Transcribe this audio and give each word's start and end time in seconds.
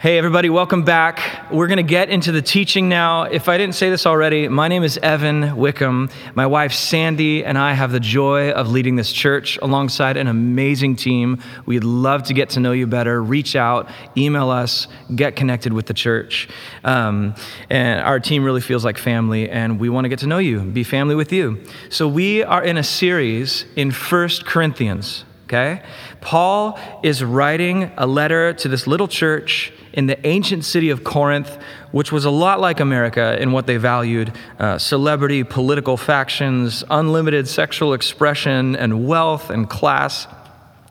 Hey, 0.00 0.16
everybody, 0.16 0.48
welcome 0.48 0.82
back. 0.82 1.50
We're 1.52 1.66
going 1.66 1.76
to 1.76 1.82
get 1.82 2.08
into 2.08 2.32
the 2.32 2.40
teaching 2.40 2.88
now. 2.88 3.24
If 3.24 3.50
I 3.50 3.58
didn't 3.58 3.74
say 3.74 3.90
this 3.90 4.06
already, 4.06 4.48
my 4.48 4.66
name 4.66 4.82
is 4.82 4.96
Evan 4.96 5.56
Wickham. 5.56 6.08
My 6.34 6.46
wife, 6.46 6.72
Sandy, 6.72 7.44
and 7.44 7.58
I 7.58 7.74
have 7.74 7.92
the 7.92 8.00
joy 8.00 8.50
of 8.52 8.70
leading 8.70 8.96
this 8.96 9.12
church 9.12 9.58
alongside 9.60 10.16
an 10.16 10.26
amazing 10.26 10.96
team. 10.96 11.42
We'd 11.66 11.84
love 11.84 12.22
to 12.22 12.32
get 12.32 12.48
to 12.50 12.60
know 12.60 12.72
you 12.72 12.86
better. 12.86 13.22
Reach 13.22 13.54
out, 13.54 13.90
email 14.16 14.48
us, 14.48 14.88
get 15.14 15.36
connected 15.36 15.74
with 15.74 15.84
the 15.84 15.92
church. 15.92 16.48
Um, 16.82 17.34
and 17.68 18.00
our 18.00 18.20
team 18.20 18.42
really 18.42 18.62
feels 18.62 18.86
like 18.86 18.96
family, 18.96 19.50
and 19.50 19.78
we 19.78 19.90
want 19.90 20.06
to 20.06 20.08
get 20.08 20.20
to 20.20 20.26
know 20.26 20.38
you, 20.38 20.60
be 20.60 20.82
family 20.82 21.14
with 21.14 21.30
you. 21.30 21.62
So, 21.90 22.08
we 22.08 22.42
are 22.42 22.64
in 22.64 22.78
a 22.78 22.82
series 22.82 23.66
in 23.76 23.90
First 23.90 24.46
Corinthians 24.46 25.26
okay? 25.44 25.82
Paul 26.20 26.78
is 27.02 27.24
writing 27.24 27.90
a 27.96 28.06
letter 28.06 28.52
to 28.52 28.68
this 28.68 28.86
little 28.86 29.08
church 29.08 29.72
in 29.92 30.06
the 30.06 30.26
ancient 30.26 30.64
city 30.64 30.90
of 30.90 31.04
Corinth, 31.04 31.58
which 31.92 32.12
was 32.12 32.24
a 32.24 32.30
lot 32.30 32.60
like 32.60 32.80
America 32.80 33.40
in 33.40 33.52
what 33.52 33.66
they 33.66 33.76
valued 33.76 34.32
uh, 34.58 34.78
celebrity, 34.78 35.44
political 35.44 35.96
factions, 35.96 36.84
unlimited 36.90 37.48
sexual 37.48 37.92
expression, 37.92 38.76
and 38.76 39.06
wealth 39.06 39.50
and 39.50 39.68
class. 39.68 40.26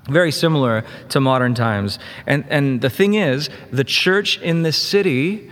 Very 0.10 0.32
similar 0.32 0.84
to 1.10 1.20
modern 1.20 1.54
times. 1.54 2.00
And, 2.26 2.44
and 2.50 2.82
the 2.82 2.90
thing 2.90 3.14
is, 3.14 3.50
the 3.72 3.84
church 3.84 4.40
in 4.42 4.64
this 4.64 4.78
city 4.78 5.50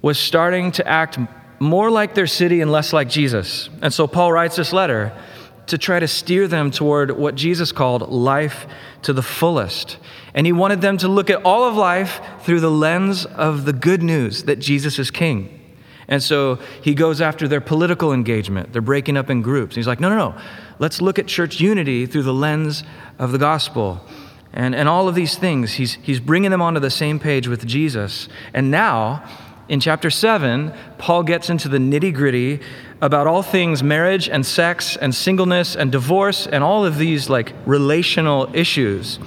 was 0.00 0.18
starting 0.18 0.70
to 0.72 0.86
act 0.86 1.18
more 1.58 1.90
like 1.90 2.14
their 2.14 2.26
city 2.26 2.60
and 2.60 2.70
less 2.70 2.92
like 2.92 3.08
Jesus. 3.08 3.68
And 3.82 3.92
so 3.92 4.06
Paul 4.06 4.32
writes 4.32 4.56
this 4.56 4.72
letter 4.72 5.12
to 5.66 5.78
try 5.78 5.98
to 5.98 6.06
steer 6.06 6.46
them 6.46 6.70
toward 6.70 7.10
what 7.10 7.34
Jesus 7.34 7.72
called 7.72 8.08
life 8.08 8.66
to 9.02 9.12
the 9.12 9.22
fullest. 9.22 9.98
And 10.36 10.46
he 10.46 10.52
wanted 10.52 10.82
them 10.82 10.98
to 10.98 11.08
look 11.08 11.30
at 11.30 11.42
all 11.44 11.64
of 11.64 11.74
life 11.74 12.20
through 12.42 12.60
the 12.60 12.70
lens 12.70 13.24
of 13.24 13.64
the 13.64 13.72
good 13.72 14.02
news 14.02 14.44
that 14.44 14.60
Jesus 14.60 14.98
is 14.98 15.10
king. 15.10 15.52
And 16.08 16.22
so 16.22 16.60
he 16.82 16.94
goes 16.94 17.20
after 17.20 17.48
their 17.48 17.60
political 17.60 18.12
engagement. 18.12 18.72
They're 18.72 18.82
breaking 18.82 19.16
up 19.16 19.30
in 19.30 19.42
groups. 19.42 19.74
He's 19.74 19.86
like, 19.86 19.98
no, 19.98 20.08
no, 20.08 20.16
no. 20.16 20.40
Let's 20.78 21.00
look 21.00 21.18
at 21.18 21.26
church 21.26 21.58
unity 21.58 22.06
through 22.06 22.22
the 22.22 22.34
lens 22.34 22.84
of 23.18 23.32
the 23.32 23.38
gospel. 23.38 24.00
And, 24.52 24.74
and 24.74 24.88
all 24.88 25.08
of 25.08 25.14
these 25.14 25.36
things, 25.36 25.74
he's, 25.74 25.94
he's 25.94 26.20
bringing 26.20 26.50
them 26.50 26.62
onto 26.62 26.80
the 26.80 26.90
same 26.90 27.18
page 27.18 27.48
with 27.48 27.66
Jesus. 27.66 28.28
And 28.54 28.70
now, 28.70 29.26
in 29.68 29.80
chapter 29.80 30.10
7, 30.10 30.72
Paul 30.98 31.24
gets 31.24 31.50
into 31.50 31.68
the 31.68 31.78
nitty 31.78 32.14
gritty 32.14 32.60
about 33.00 33.26
all 33.26 33.42
things 33.42 33.82
marriage 33.82 34.28
and 34.28 34.46
sex 34.46 34.96
and 34.96 35.14
singleness 35.14 35.74
and 35.74 35.90
divorce 35.90 36.46
and 36.46 36.62
all 36.62 36.84
of 36.84 36.98
these 36.98 37.28
like 37.28 37.52
relational 37.66 38.48
issues. 38.54 39.18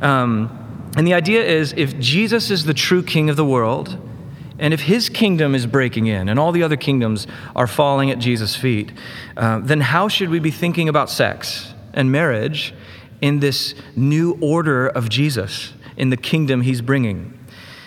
Um, 0.00 0.92
and 0.96 1.06
the 1.06 1.14
idea 1.14 1.44
is 1.44 1.74
if 1.76 1.98
Jesus 1.98 2.50
is 2.50 2.64
the 2.64 2.74
true 2.74 3.02
king 3.02 3.28
of 3.28 3.36
the 3.36 3.44
world, 3.44 3.98
and 4.58 4.72
if 4.72 4.80
his 4.80 5.08
kingdom 5.08 5.54
is 5.54 5.66
breaking 5.66 6.06
in 6.06 6.28
and 6.28 6.38
all 6.38 6.52
the 6.52 6.62
other 6.62 6.76
kingdoms 6.76 7.26
are 7.54 7.66
falling 7.66 8.10
at 8.10 8.18
Jesus' 8.18 8.56
feet, 8.56 8.92
uh, 9.36 9.58
then 9.58 9.80
how 9.80 10.08
should 10.08 10.30
we 10.30 10.38
be 10.38 10.50
thinking 10.50 10.88
about 10.88 11.10
sex 11.10 11.74
and 11.92 12.10
marriage 12.10 12.74
in 13.20 13.40
this 13.40 13.74
new 13.94 14.38
order 14.40 14.88
of 14.88 15.08
Jesus, 15.08 15.72
in 15.96 16.10
the 16.10 16.16
kingdom 16.16 16.62
he's 16.62 16.80
bringing? 16.80 17.38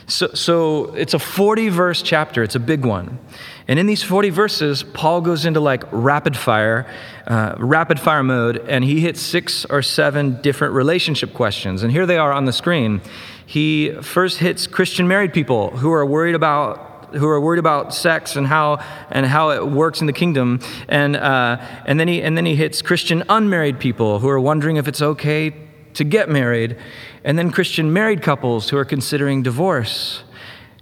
So, 0.09 0.27
so 0.33 0.85
it's 0.95 1.13
a 1.13 1.19
40 1.19 1.69
verse 1.69 2.01
chapter, 2.01 2.41
it's 2.41 2.55
a 2.55 2.59
big 2.59 2.83
one. 2.83 3.19
And 3.67 3.77
in 3.77 3.85
these 3.85 4.01
40 4.01 4.31
verses, 4.31 4.81
Paul 4.81 5.21
goes 5.21 5.45
into 5.45 5.59
like 5.59 5.83
rapid 5.91 6.35
fire, 6.35 6.87
uh, 7.27 7.53
rapid 7.59 7.99
fire 7.99 8.23
mode, 8.23 8.57
and 8.67 8.83
he 8.83 9.01
hits 9.01 9.21
six 9.21 9.65
or 9.65 9.83
seven 9.83 10.41
different 10.41 10.73
relationship 10.73 11.33
questions. 11.33 11.83
And 11.83 11.91
here 11.91 12.07
they 12.07 12.17
are 12.17 12.33
on 12.33 12.45
the 12.45 12.53
screen. 12.53 13.01
He 13.45 13.91
first 14.01 14.39
hits 14.39 14.65
Christian 14.65 15.07
married 15.07 15.31
people 15.31 15.69
who 15.77 15.91
are 15.91 16.05
worried 16.05 16.35
about 16.35 16.87
who 17.13 17.27
are 17.27 17.41
worried 17.41 17.57
about 17.57 17.91
sex 17.91 18.35
and 18.35 18.45
how 18.45 18.77
and 19.09 19.25
how 19.25 19.49
it 19.49 19.67
works 19.67 20.01
in 20.01 20.07
the 20.07 20.13
kingdom, 20.13 20.59
and 20.87 21.15
uh, 21.15 21.57
and 21.85 21.99
then 21.99 22.07
he 22.07 22.21
and 22.21 22.37
then 22.37 22.45
he 22.45 22.55
hits 22.55 22.83
Christian 22.83 23.23
unmarried 23.29 23.79
people 23.79 24.19
who 24.19 24.29
are 24.29 24.39
wondering 24.39 24.77
if 24.77 24.87
it's 24.87 25.01
okay 25.01 25.53
to 25.95 26.03
get 26.03 26.29
married, 26.29 26.77
and 27.23 27.37
then 27.37 27.51
Christian 27.51 27.91
married 27.91 28.21
couples 28.21 28.69
who 28.69 28.77
are 28.77 28.85
considering 28.85 29.43
divorce, 29.43 30.23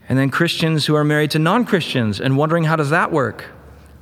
and 0.09 0.17
then 0.17 0.29
Christians 0.29 0.85
who 0.85 0.95
are 0.95 1.03
married 1.03 1.31
to 1.31 1.39
non 1.39 1.65
Christians 1.65 2.19
and 2.19 2.37
wondering 2.37 2.65
how 2.65 2.75
does 2.75 2.89
that 2.89 3.11
work, 3.11 3.45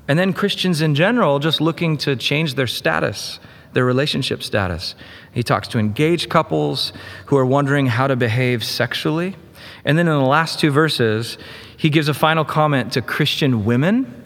and 0.08 0.20
then 0.20 0.34
Christians 0.34 0.82
in 0.82 0.96
general 0.96 1.40
just 1.40 1.62
looking 1.62 1.98
to 1.98 2.16
change 2.16 2.56
their 2.56 2.68
status, 2.68 3.40
their 3.74 3.86
relationship 3.86 4.44
status. 4.44 4.96
He 5.32 5.44
talks 5.44 5.68
to 5.70 5.80
engaged 5.80 6.30
couples 6.30 6.94
who 7.28 7.38
are 7.38 7.46
wondering 7.46 7.88
how 7.88 8.08
to 8.08 8.16
behave 8.16 8.64
sexually. 8.64 9.36
And 9.84 9.98
then 9.98 10.08
in 10.08 10.14
the 10.14 10.26
last 10.26 10.60
two 10.60 10.72
verses, 10.72 11.38
he 11.78 11.90
gives 11.90 12.08
a 12.08 12.14
final 12.14 12.46
comment 12.46 12.94
to 12.94 13.02
Christian 13.02 13.66
women 13.66 14.25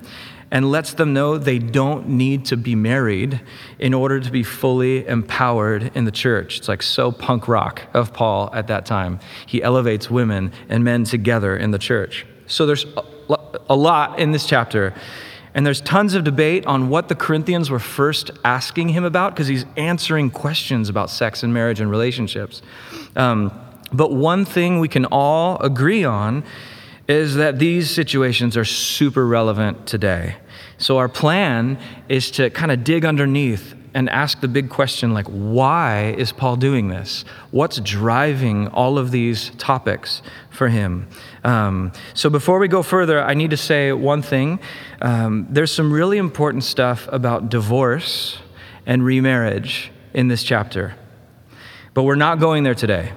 and 0.51 0.71
lets 0.71 0.93
them 0.93 1.13
know 1.13 1.37
they 1.37 1.59
don't 1.59 2.07
need 2.07 2.45
to 2.45 2.57
be 2.57 2.75
married 2.75 3.41
in 3.77 3.93
order 3.93 4.19
to 4.19 4.31
be 4.31 4.43
fully 4.43 5.05
empowered 5.05 5.91
in 5.95 6.05
the 6.05 6.11
church. 6.11 6.57
It's 6.57 6.67
like 6.67 6.81
so 6.81 7.11
punk 7.11 7.47
rock 7.47 7.83
of 7.93 8.13
Paul 8.13 8.49
at 8.53 8.67
that 8.67 8.85
time. 8.85 9.19
He 9.45 9.61
elevates 9.61 10.09
women 10.09 10.51
and 10.67 10.83
men 10.83 11.03
together 11.03 11.55
in 11.55 11.71
the 11.71 11.79
church. 11.79 12.25
So 12.47 12.65
there's 12.65 12.85
a 13.69 13.75
lot 13.75 14.19
in 14.19 14.31
this 14.31 14.45
chapter. 14.45 14.93
And 15.53 15.65
there's 15.65 15.81
tons 15.81 16.13
of 16.13 16.23
debate 16.23 16.65
on 16.65 16.89
what 16.89 17.09
the 17.09 17.15
Corinthians 17.15 17.69
were 17.69 17.79
first 17.79 18.31
asking 18.45 18.89
him 18.89 19.03
about 19.03 19.33
because 19.33 19.47
he's 19.47 19.65
answering 19.77 20.29
questions 20.29 20.89
about 20.89 21.09
sex 21.09 21.43
and 21.43 21.53
marriage 21.53 21.79
and 21.79 21.89
relationships. 21.89 22.61
Um, 23.15 23.51
but 23.91 24.11
one 24.11 24.45
thing 24.45 24.79
we 24.79 24.87
can 24.87 25.05
all 25.05 25.57
agree 25.61 26.03
on 26.03 26.43
is 27.09 27.35
that 27.35 27.57
these 27.57 27.89
situations 27.89 28.55
are 28.55 28.63
super 28.63 29.25
relevant 29.25 29.87
today. 29.87 30.35
So, 30.77 30.99
our 30.99 31.09
plan 31.09 31.79
is 32.07 32.29
to 32.31 32.51
kind 32.51 32.71
of 32.71 32.83
dig 32.83 33.03
underneath 33.03 33.73
and 33.95 34.07
ask 34.11 34.39
the 34.41 34.47
big 34.47 34.69
question 34.69 35.11
like, 35.11 35.25
why 35.25 36.13
is 36.19 36.31
Paul 36.31 36.55
doing 36.55 36.89
this? 36.89 37.25
What's 37.49 37.79
driving 37.79 38.67
all 38.67 38.99
of 38.99 39.09
these 39.09 39.49
topics 39.57 40.21
for 40.51 40.69
him? 40.69 41.07
Um, 41.43 41.91
so, 42.13 42.29
before 42.29 42.59
we 42.59 42.67
go 42.67 42.83
further, 42.83 43.21
I 43.21 43.33
need 43.33 43.49
to 43.49 43.57
say 43.57 43.91
one 43.91 44.21
thing. 44.21 44.59
Um, 45.01 45.47
there's 45.49 45.71
some 45.71 45.91
really 45.91 46.19
important 46.19 46.63
stuff 46.63 47.09
about 47.11 47.49
divorce 47.49 48.37
and 48.85 49.03
remarriage 49.03 49.91
in 50.13 50.27
this 50.27 50.43
chapter, 50.43 50.95
but 51.95 52.03
we're 52.03 52.15
not 52.15 52.39
going 52.39 52.63
there 52.63 52.75
today. 52.75 53.13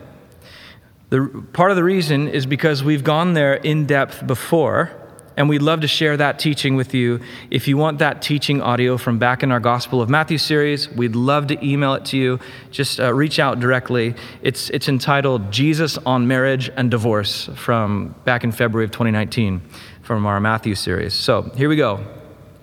The, 1.12 1.44
part 1.52 1.70
of 1.70 1.76
the 1.76 1.84
reason 1.84 2.26
is 2.26 2.46
because 2.46 2.82
we've 2.82 3.04
gone 3.04 3.34
there 3.34 3.52
in 3.52 3.84
depth 3.84 4.26
before, 4.26 4.90
and 5.36 5.46
we'd 5.46 5.60
love 5.60 5.82
to 5.82 5.86
share 5.86 6.16
that 6.16 6.38
teaching 6.38 6.74
with 6.74 6.94
you. 6.94 7.20
If 7.50 7.68
you 7.68 7.76
want 7.76 7.98
that 7.98 8.22
teaching 8.22 8.62
audio 8.62 8.96
from 8.96 9.18
back 9.18 9.42
in 9.42 9.52
our 9.52 9.60
Gospel 9.60 10.00
of 10.00 10.08
Matthew 10.08 10.38
series, 10.38 10.88
we'd 10.88 11.14
love 11.14 11.48
to 11.48 11.62
email 11.62 11.92
it 11.92 12.06
to 12.06 12.16
you. 12.16 12.40
Just 12.70 12.98
uh, 12.98 13.12
reach 13.12 13.38
out 13.38 13.60
directly. 13.60 14.14
It's, 14.40 14.70
it's 14.70 14.88
entitled 14.88 15.52
Jesus 15.52 15.98
on 15.98 16.26
Marriage 16.28 16.70
and 16.78 16.90
Divorce 16.90 17.50
from 17.56 18.14
back 18.24 18.42
in 18.42 18.50
February 18.50 18.86
of 18.86 18.92
2019 18.92 19.60
from 20.00 20.24
our 20.24 20.40
Matthew 20.40 20.74
series. 20.74 21.12
So 21.12 21.42
here 21.56 21.68
we 21.68 21.76
go. 21.76 22.06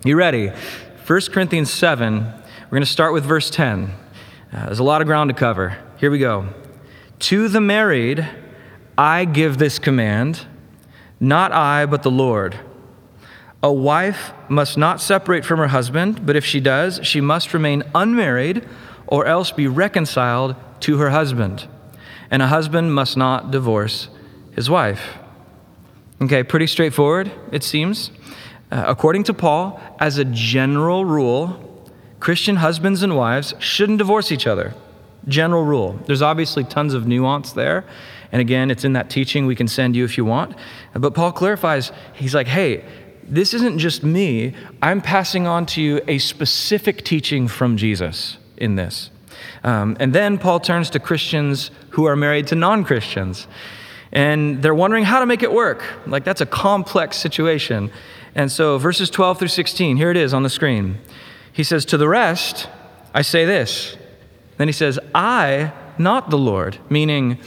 You 0.04 0.16
ready? 0.16 0.48
1 1.06 1.22
Corinthians 1.32 1.72
7, 1.72 2.24
we're 2.24 2.70
going 2.72 2.82
to 2.82 2.88
start 2.88 3.14
with 3.14 3.26
verse 3.26 3.52
10. 3.52 3.94
Uh, 4.52 4.66
there's 4.66 4.80
a 4.80 4.84
lot 4.84 5.02
of 5.02 5.06
ground 5.06 5.30
to 5.30 5.36
cover. 5.36 5.78
Here 5.98 6.10
we 6.10 6.18
go. 6.18 6.50
To 7.20 7.50
the 7.50 7.60
married, 7.60 8.26
I 9.00 9.24
give 9.24 9.60
this 9.60 9.80
command, 9.80 10.46
not 11.22 11.54
I, 11.54 11.86
but 11.86 12.04
the 12.04 12.12
Lord. 12.12 12.60
A 13.64 13.72
wife 13.72 14.34
must 14.50 14.78
not 14.78 15.00
separate 15.00 15.46
from 15.46 15.60
her 15.60 15.70
husband, 15.70 16.26
but 16.26 16.36
if 16.36 16.44
she 16.44 16.60
does, 16.60 17.00
she 17.02 17.22
must 17.22 17.54
remain 17.54 17.84
unmarried 17.96 18.68
or 19.08 19.26
else 19.26 19.54
be 19.54 19.68
reconciled 19.68 20.54
to 20.82 20.98
her 20.98 21.12
husband. 21.12 21.66
And 22.30 22.42
a 22.42 22.48
husband 22.48 22.94
must 22.94 23.16
not 23.16 23.52
divorce 23.52 24.10
his 24.52 24.70
wife. 24.70 25.18
Okay, 26.22 26.44
pretty 26.44 26.68
straightforward, 26.68 27.32
it 27.54 27.64
seems. 27.64 28.12
Uh, 28.70 28.84
according 28.86 29.24
to 29.24 29.34
Paul, 29.34 29.80
as 30.02 30.18
a 30.18 30.26
general 30.26 31.06
rule, 31.06 31.90
Christian 32.20 32.58
husbands 32.58 33.02
and 33.02 33.16
wives 33.16 33.54
shouldn't 33.60 34.00
divorce 34.00 34.30
each 34.30 34.46
other 34.46 34.74
general 35.28 35.64
rule. 35.64 36.00
There's 36.06 36.22
obviously 36.22 36.64
tons 36.64 36.94
of 36.94 37.08
nuance 37.08 37.52
there. 37.52 37.86
And 38.32 38.42
again, 38.42 38.70
it's 38.70 38.84
in 38.84 38.94
that 38.94 39.10
teaching 39.10 39.46
we 39.46 39.56
can 39.56 39.68
send 39.68 39.96
you 39.96 40.06
if 40.06 40.18
you 40.18 40.26
want. 40.26 40.56
But 40.94 41.14
Paul 41.14 41.32
clarifies, 41.32 41.92
he's 42.14 42.36
like, 42.36 42.48
hey, 42.48 42.86
this 43.24 43.54
isn't 43.54 43.80
just 43.80 44.04
me. 44.04 44.54
I'm 44.82 45.02
passing 45.02 45.48
on 45.48 45.66
to 45.68 45.82
you 45.82 46.02
a 46.08 46.18
specific 46.18 47.04
teaching 47.04 47.48
from 47.48 47.78
Jesus 47.78 48.38
in 48.58 48.76
this. 48.76 49.12
Um, 49.64 49.98
and 50.00 50.14
then 50.14 50.38
Paul 50.38 50.60
turns 50.60 50.90
to 50.92 51.00
Christians 51.00 51.72
who 51.92 52.06
are 52.06 52.16
married 52.16 52.48
to 52.48 52.56
non 52.56 52.84
Christians. 52.84 53.48
And 54.12 54.64
they're 54.64 54.76
wondering 54.76 55.04
how 55.04 55.20
to 55.20 55.26
make 55.26 55.44
it 55.44 55.52
work. 55.52 55.84
Like, 56.08 56.24
that's 56.24 56.42
a 56.42 56.46
complex 56.46 57.18
situation. 57.18 57.92
And 58.34 58.52
so, 58.52 58.78
verses 58.80 59.10
12 59.10 59.40
through 59.40 59.48
16, 59.50 59.98
here 59.98 60.10
it 60.10 60.18
is 60.18 60.34
on 60.34 60.42
the 60.42 60.50
screen. 60.50 60.98
He 61.54 61.64
says, 61.64 61.86
To 61.86 61.98
the 61.98 62.08
rest, 62.08 62.68
I 63.14 63.22
say 63.22 63.46
this 63.46 63.98
then 64.60 64.68
he 64.68 64.74
says, 64.74 65.00
I, 65.16 65.72
not 65.98 66.30
the 66.30 66.38
Lord, 66.38 66.78
meaning 66.90 67.40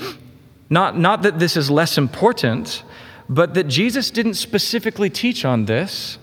Not, 0.72 0.96
not 0.96 1.20
that 1.20 1.38
this 1.38 1.54
is 1.54 1.70
less 1.70 1.98
important, 1.98 2.82
but 3.28 3.52
that 3.52 3.64
Jesus 3.64 4.10
didn't 4.10 4.34
specifically 4.34 5.10
teach 5.10 5.44
on 5.44 5.66
this, 5.66 6.16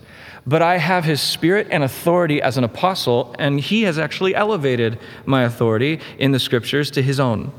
but 0.44 0.60
I 0.60 0.78
have 0.78 1.04
his 1.04 1.20
spirit 1.20 1.68
and 1.70 1.84
authority 1.84 2.42
as 2.42 2.58
an 2.58 2.64
apostle, 2.64 3.32
and 3.38 3.60
he 3.60 3.82
has 3.82 3.96
actually 3.96 4.34
elevated 4.34 4.98
my 5.24 5.44
authority 5.44 6.00
in 6.18 6.32
the 6.32 6.40
scriptures 6.40 6.90
to 6.90 7.00
his 7.00 7.20
own. 7.20 7.52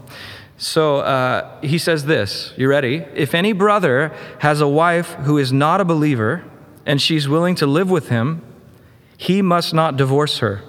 So 0.57 0.97
uh, 0.97 1.61
he 1.61 1.77
says 1.77 2.03
this 2.07 2.53
You 2.57 2.67
ready? 2.67 3.05
If 3.15 3.33
any 3.33 3.53
brother 3.53 4.13
has 4.39 4.59
a 4.59 4.67
wife 4.67 5.13
who 5.13 5.37
is 5.37 5.53
not 5.53 5.79
a 5.79 5.85
believer 5.85 6.43
and 6.85 7.01
she's 7.01 7.25
willing 7.25 7.55
to 7.55 7.65
live 7.65 7.89
with 7.89 8.09
him, 8.09 8.41
he 9.15 9.41
must 9.41 9.73
not 9.73 9.95
divorce 9.95 10.39
her. 10.39 10.61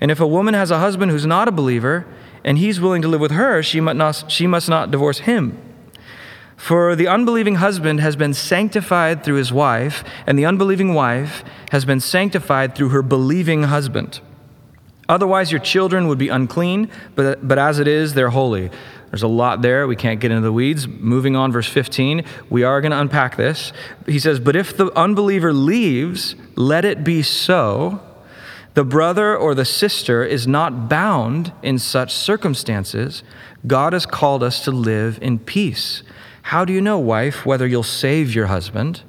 And 0.00 0.12
if 0.12 0.20
a 0.20 0.26
woman 0.26 0.54
has 0.54 0.70
a 0.70 0.78
husband 0.78 1.10
who's 1.10 1.26
not 1.26 1.48
a 1.48 1.52
believer 1.52 2.06
and 2.44 2.58
he's 2.58 2.80
willing 2.80 3.02
to 3.02 3.08
live 3.08 3.20
with 3.20 3.32
her, 3.32 3.62
she 3.62 3.80
must 3.80 3.96
not, 3.96 4.30
she 4.30 4.46
must 4.46 4.68
not 4.68 4.90
divorce 4.90 5.20
him. 5.20 5.58
For 6.56 6.94
the 6.94 7.08
unbelieving 7.08 7.56
husband 7.56 8.00
has 8.00 8.14
been 8.14 8.34
sanctified 8.34 9.24
through 9.24 9.34
his 9.34 9.52
wife, 9.52 10.04
and 10.26 10.38
the 10.38 10.46
unbelieving 10.46 10.94
wife 10.94 11.42
has 11.72 11.84
been 11.84 11.98
sanctified 11.98 12.76
through 12.76 12.90
her 12.90 13.02
believing 13.02 13.64
husband. 13.64 14.20
Otherwise, 15.08 15.50
your 15.50 15.60
children 15.60 16.06
would 16.06 16.18
be 16.18 16.28
unclean, 16.28 16.88
but, 17.16 17.46
but 17.46 17.58
as 17.58 17.78
it 17.78 17.88
is, 17.88 18.14
they're 18.14 18.30
holy. 18.30 18.70
There's 19.10 19.24
a 19.24 19.28
lot 19.28 19.60
there. 19.60 19.86
We 19.86 19.96
can't 19.96 20.20
get 20.20 20.30
into 20.30 20.42
the 20.42 20.52
weeds. 20.52 20.86
Moving 20.88 21.36
on, 21.36 21.52
verse 21.52 21.68
15, 21.68 22.24
we 22.48 22.62
are 22.62 22.80
going 22.80 22.92
to 22.92 23.00
unpack 23.00 23.36
this. 23.36 23.72
He 24.06 24.18
says, 24.18 24.40
But 24.40 24.56
if 24.56 24.76
the 24.76 24.96
unbeliever 24.96 25.52
leaves, 25.52 26.34
let 26.54 26.84
it 26.84 27.04
be 27.04 27.22
so. 27.22 28.00
The 28.74 28.84
brother 28.84 29.36
or 29.36 29.54
the 29.54 29.64
sister 29.64 30.24
is 30.24 30.46
not 30.46 30.88
bound 30.88 31.52
in 31.62 31.78
such 31.78 32.12
circumstances. 32.12 33.22
God 33.66 33.92
has 33.92 34.06
called 34.06 34.42
us 34.42 34.64
to 34.64 34.70
live 34.70 35.18
in 35.20 35.38
peace. 35.38 36.02
How 36.42 36.64
do 36.64 36.72
you 36.72 36.80
know, 36.80 36.98
wife, 36.98 37.44
whether 37.44 37.66
you'll 37.66 37.82
save 37.82 38.34
your 38.34 38.46
husband? 38.46 39.02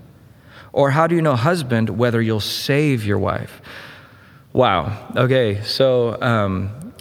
Or 0.74 0.92
how 0.92 1.07
do 1.07 1.15
you 1.15 1.21
know, 1.21 1.36
husband, 1.36 1.89
whether 1.92 2.21
you'll 2.21 2.39
save 2.39 3.06
your 3.06 3.18
wife? 3.18 3.62
Wow. 4.51 5.12
Okay, 5.15 5.62
so 5.63 6.21
um, 6.21 6.94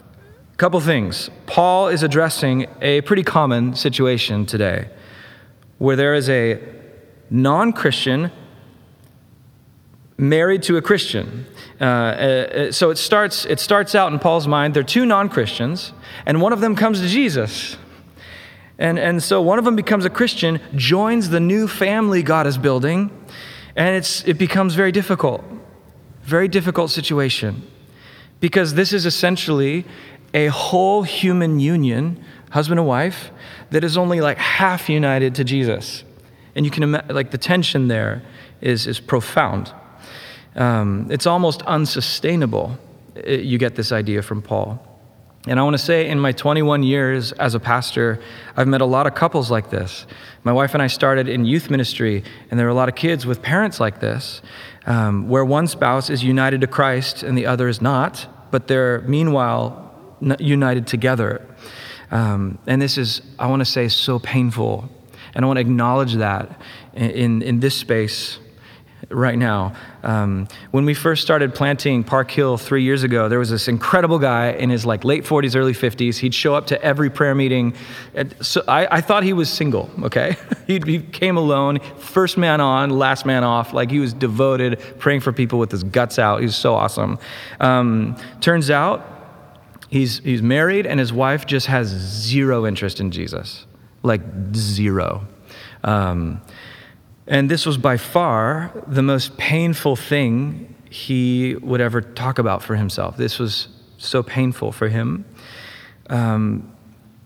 couple 0.63 0.81
things. 0.81 1.29
Paul 1.47 1.89
is 1.89 2.05
addressing 2.05 2.69
a 2.81 3.01
pretty 3.01 3.25
common 3.25 3.75
situation 3.75 4.47
today 4.47 4.89
where 5.79 5.97
there 5.97 6.15
is 6.15 6.29
a 6.31 6.63
non 7.31 7.73
Christian 7.73 8.31
married 10.23 10.63
to 10.63 10.77
a 10.77 10.83
Christian. 10.83 11.47
Uh, 11.81 11.85
uh, 11.85 12.73
so 12.73 12.91
it 12.91 12.97
starts, 12.97 13.45
it 13.45 13.59
starts 13.59 13.95
out 13.95 14.13
in 14.13 14.19
Paul's 14.21 14.47
mind, 14.47 14.73
they're 14.73 14.85
two 14.85 15.05
non 15.05 15.29
Christians, 15.29 15.93
and 16.25 16.41
one 16.41 16.53
of 16.53 16.61
them 16.61 16.77
comes 16.77 17.01
to 17.01 17.09
Jesus. 17.09 17.77
And, 18.79 18.99
and 18.99 19.23
so 19.23 19.43
one 19.43 19.59
of 19.59 19.65
them 19.65 19.77
becomes 19.77 20.05
a 20.05 20.11
Christian, 20.11 20.61
joins 20.75 21.29
the 21.29 21.41
new 21.41 21.69
family 21.69 22.23
God 22.23 22.47
is 22.47 22.57
building, 22.57 23.11
and 23.77 23.97
it's, 23.97 24.25
it 24.27 24.39
becomes 24.39 24.75
very 24.75 24.93
difficult. 24.93 25.45
Very 26.23 26.49
difficult 26.49 26.91
situation. 26.91 27.67
Because 28.41 28.75
this 28.75 28.93
is 28.93 29.07
essentially 29.07 29.85
a 30.35 30.47
whole 30.47 31.03
human 31.03 31.59
union, 31.61 32.25
husband 32.51 32.79
and 32.79 32.89
wife, 32.89 33.31
that 33.71 33.83
is 33.85 33.97
only 33.97 34.21
like 34.21 34.39
half 34.39 34.89
united 34.89 35.35
to 35.35 35.45
Jesus. 35.45 36.05
And 36.55 36.65
you 36.65 36.71
can 36.71 36.83
imagine, 36.83 37.15
like, 37.15 37.31
the 37.31 37.39
tension 37.39 37.89
there 37.89 38.23
is, 38.61 38.87
is 38.87 39.01
profound. 39.01 39.73
Um, 40.57 41.09
it's 41.11 41.27
almost 41.27 41.63
unsustainable. 41.63 42.79
It, 43.15 43.41
you 43.41 43.59
get 43.59 43.75
this 43.75 43.93
idea 43.93 44.23
from 44.23 44.43
Paul. 44.43 44.87
And 45.49 45.59
I 45.59 45.65
want 45.65 45.75
to 45.75 45.83
say, 45.83 46.09
in 46.09 46.21
my 46.21 46.31
21 46.31 46.85
years 46.85 47.33
as 47.33 47.57
a 47.57 47.61
pastor, 47.61 48.21
I've 48.57 48.69
met 48.69 48.81
a 48.81 48.87
lot 48.87 49.09
of 49.09 49.17
couples 49.17 49.51
like 49.51 49.71
this. 49.71 50.07
My 50.45 50.53
wife 50.53 50.73
and 50.75 50.83
I 50.83 50.87
started 50.87 51.29
in 51.29 51.45
youth 51.45 51.69
ministry, 51.69 52.23
and 52.51 52.61
there 52.61 52.67
are 52.67 52.71
a 52.71 52.75
lot 52.75 52.89
of 52.89 52.95
kids 52.95 53.27
with 53.27 53.43
parents 53.43 53.81
like 53.81 53.99
this, 53.99 54.41
um, 54.87 55.29
where 55.29 55.45
one 55.45 55.67
spouse 55.67 56.11
is 56.11 56.23
united 56.23 56.61
to 56.61 56.69
Christ 56.69 57.25
and 57.25 57.37
the 57.37 57.47
other 57.47 57.67
is 57.67 57.83
not, 57.83 58.29
but 58.53 58.69
they're 58.69 59.01
meanwhile 59.01 59.81
united 60.39 60.87
together. 60.87 61.45
Um, 62.13 62.59
and 62.69 62.81
this 62.81 62.97
is, 62.97 63.23
I 63.37 63.49
want 63.49 63.61
to 63.61 63.67
say, 63.67 63.89
so 63.89 64.21
painful. 64.21 64.89
And 65.35 65.45
I 65.45 65.49
want 65.49 65.57
to 65.57 65.63
acknowledge 65.63 66.15
that 66.15 66.61
in, 66.95 67.43
in 67.43 67.59
this 67.59 67.75
space 67.75 68.39
right 69.13 69.39
now. 69.39 69.75
Um, 70.03 70.49
when 70.73 70.85
we 70.85 70.95
first 70.95 71.23
started 71.23 71.55
planting 71.55 72.03
Park 72.03 72.31
Hill 72.31 72.57
three 72.57 72.83
years 72.83 73.03
ago, 73.03 73.29
there 73.29 73.39
was 73.39 73.51
this 73.51 73.69
incredible 73.69 74.19
guy 74.19 74.51
in 74.51 74.71
his 74.71 74.85
like 74.85 75.05
late 75.05 75.25
40s, 75.25 75.55
early 75.55 75.73
50s. 75.73 76.19
He'd 76.19 76.35
show 76.35 76.55
up 76.55 76.67
to 76.69 76.83
every 76.83 77.11
prayer 77.11 77.35
meeting. 77.35 77.75
So 78.41 78.63
I, 78.67 78.97
I 78.97 79.01
thought 79.01 79.23
he 79.23 79.33
was 79.33 79.49
single. 79.49 79.91
Okay, 80.03 80.37
he, 80.67 80.81
he 80.85 81.01
came 81.01 81.37
alone, 81.37 81.79
first 81.99 82.37
man 82.37 82.61
on, 82.61 82.91
last 82.91 83.25
man 83.27 83.45
off. 83.45 83.73
Like 83.73 83.91
he 83.91 84.01
was 84.01 84.13
devoted, 84.13 84.81
praying 84.99 85.21
for 85.21 85.33
people 85.33 85.59
with 85.59 85.71
his 85.71 85.85
guts 85.85 86.19
out. 86.19 86.41
He 86.41 86.47
was 86.47 86.57
so 86.57 86.75
awesome. 86.75 87.19
Um, 87.61 88.17
turns 88.41 88.71
out. 88.71 89.09
He's, 89.93 90.21
he's 90.21 90.41
married, 90.41 90.87
and 90.87 90.99
his 90.99 91.13
wife 91.13 91.45
just 91.45 91.67
has 91.67 91.89
zero 91.89 92.65
interest 92.65 92.99
in 92.99 93.11
Jesus. 93.11 93.67
Like, 94.03 94.23
zero. 94.55 95.27
Um, 95.85 96.41
and 97.27 97.51
this 97.51 97.67
was 97.67 97.79
by 97.79 97.97
far 97.97 98.73
the 98.87 99.03
most 99.03 99.37
painful 99.37 99.97
thing 99.97 100.75
he 100.91 101.55
would 101.57 101.81
ever 101.81 102.01
talk 102.01 102.39
about 102.39 102.63
for 102.63 102.77
himself. 102.77 103.17
This 103.17 103.39
was 103.39 103.69
so 103.97 104.23
painful 104.23 104.73
for 104.73 104.89
him. 104.89 105.25
Um, 106.11 106.75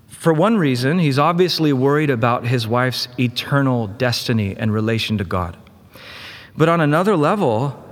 for 0.07 0.33
one 0.33 0.57
reason, 0.59 0.99
he's 0.99 1.19
obviously 1.19 1.73
worried 1.73 2.11
about 2.11 2.47
his 2.47 2.67
wife's 2.67 3.09
eternal 3.19 3.87
destiny 3.87 4.57
and 4.57 4.73
relation 4.73 5.19
to 5.19 5.25
God. 5.25 5.57
But 6.57 6.69
on 6.69 6.81
another 6.81 7.17
level, 7.17 7.83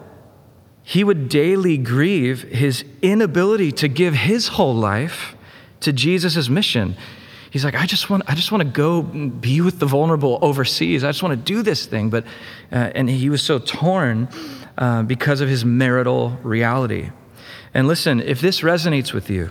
he 0.82 1.04
would 1.04 1.28
daily 1.28 1.78
grieve 1.78 2.42
his 2.42 2.84
inability 3.02 3.72
to 3.72 3.88
give 3.88 4.14
his 4.14 4.48
whole 4.48 4.74
life 4.74 5.34
to 5.80 5.92
Jesus' 5.92 6.48
mission 6.48 6.96
he's 7.54 7.64
like, 7.64 7.76
I 7.76 7.86
just 7.86 8.10
want, 8.10 8.24
I 8.26 8.34
just 8.34 8.50
want 8.50 8.62
to 8.62 8.68
go 8.68 9.00
be 9.00 9.60
with 9.60 9.78
the 9.78 9.86
vulnerable 9.86 10.40
overseas. 10.42 11.04
I 11.04 11.10
just 11.10 11.22
want 11.22 11.38
to 11.38 11.54
do 11.54 11.62
this 11.62 11.86
thing. 11.86 12.10
But, 12.10 12.24
uh, 12.72 12.90
and 12.96 13.08
he 13.08 13.30
was 13.30 13.42
so 13.42 13.60
torn 13.60 14.28
uh, 14.76 15.04
because 15.04 15.40
of 15.40 15.48
his 15.48 15.64
marital 15.64 16.30
reality. 16.42 17.10
And 17.72 17.86
listen, 17.86 18.20
if 18.20 18.40
this 18.40 18.62
resonates 18.62 19.12
with 19.12 19.30
you, 19.30 19.50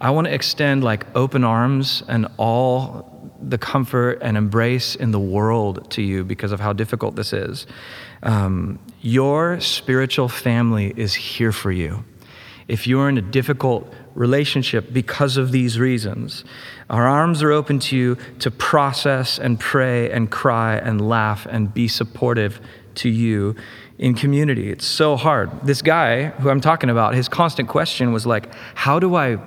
I 0.00 0.10
want 0.10 0.28
to 0.28 0.32
extend 0.32 0.84
like 0.84 1.04
open 1.16 1.42
arms 1.42 2.04
and 2.06 2.28
all 2.36 3.34
the 3.42 3.58
comfort 3.58 4.20
and 4.22 4.36
embrace 4.36 4.94
in 4.94 5.10
the 5.10 5.18
world 5.18 5.90
to 5.90 6.02
you 6.02 6.22
because 6.22 6.52
of 6.52 6.60
how 6.60 6.72
difficult 6.72 7.16
this 7.16 7.32
is. 7.32 7.66
Um, 8.22 8.78
your 9.00 9.58
spiritual 9.58 10.28
family 10.28 10.94
is 10.96 11.12
here 11.12 11.50
for 11.50 11.72
you. 11.72 12.04
If 12.68 12.86
you're 12.86 13.08
in 13.08 13.18
a 13.18 13.22
difficult 13.22 13.92
relationship 14.14 14.92
because 14.92 15.36
of 15.36 15.52
these 15.52 15.78
reasons. 15.78 16.44
Our 16.90 17.06
arms 17.06 17.42
are 17.42 17.52
open 17.52 17.78
to 17.80 17.96
you 17.96 18.16
to 18.40 18.50
process 18.50 19.38
and 19.38 19.58
pray 19.58 20.10
and 20.10 20.30
cry 20.30 20.76
and 20.76 21.08
laugh 21.08 21.46
and 21.46 21.72
be 21.72 21.88
supportive 21.88 22.60
to 22.96 23.08
you 23.08 23.56
in 23.98 24.14
community. 24.14 24.70
It's 24.70 24.86
so 24.86 25.16
hard. 25.16 25.50
This 25.64 25.82
guy 25.82 26.26
who 26.26 26.50
I'm 26.50 26.60
talking 26.60 26.90
about, 26.90 27.14
his 27.14 27.28
constant 27.28 27.68
question 27.68 28.12
was 28.12 28.26
like, 28.26 28.52
How 28.74 28.98
do 28.98 29.14
I 29.14 29.38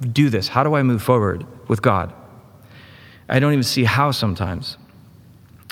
do 0.00 0.30
this? 0.30 0.48
How 0.48 0.64
do 0.64 0.74
I 0.74 0.82
move 0.82 1.02
forward 1.02 1.46
with 1.68 1.82
God? 1.82 2.12
I 3.28 3.38
don't 3.38 3.52
even 3.52 3.62
see 3.62 3.84
how 3.84 4.10
sometimes. 4.10 4.76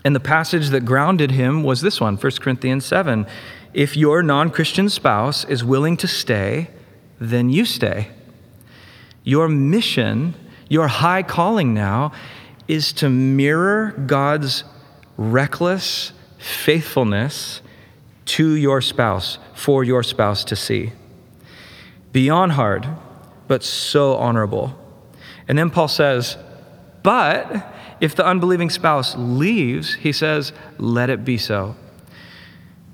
And 0.05 0.15
the 0.15 0.21
passage 0.21 0.69
that 0.69 0.85
grounded 0.85 1.33
him 1.33 1.65
was 1.65 1.81
this 1.81 2.01
one 2.01 2.17
1 2.17 2.33
Corinthians 2.41 2.85
7. 2.85 3.27
If 3.75 3.97
your 3.97 4.23
non 4.23 4.51
Christian 4.51 4.89
spouse 4.89 5.45
is 5.45 5.65
willing 5.65 5.97
to 5.99 6.09
stay, 6.09 6.71
then 7.21 7.51
you 7.51 7.65
stay. 7.65 8.11
Your 9.29 9.47
mission, 9.47 10.35
your 10.71 10.89
high 10.89 11.23
calling 11.23 11.75
now, 11.75 12.13
is 12.67 12.95
to 12.95 13.11
mirror 13.11 13.91
God's 14.07 14.65
reckless 15.19 16.15
faithfulness 16.39 17.61
to 18.25 18.55
your 18.55 18.81
spouse, 18.81 19.37
for 19.53 19.85
your 19.85 20.03
spouse 20.03 20.45
to 20.45 20.57
see. 20.57 20.93
Beyond 22.11 22.53
hard, 22.53 22.89
but 23.49 23.63
so 23.63 24.15
honorable. 24.17 24.75
And 25.47 25.59
then 25.59 25.69
Paul 25.69 25.89
says, 25.89 26.39
But 27.03 27.71
if 28.01 28.15
the 28.15 28.25
unbelieving 28.25 28.71
spouse 28.71 29.15
leaves, 29.15 29.97
he 29.97 30.11
says, 30.11 30.55
Let 30.79 31.11
it 31.11 31.27
be 31.27 31.37
so, 31.37 31.77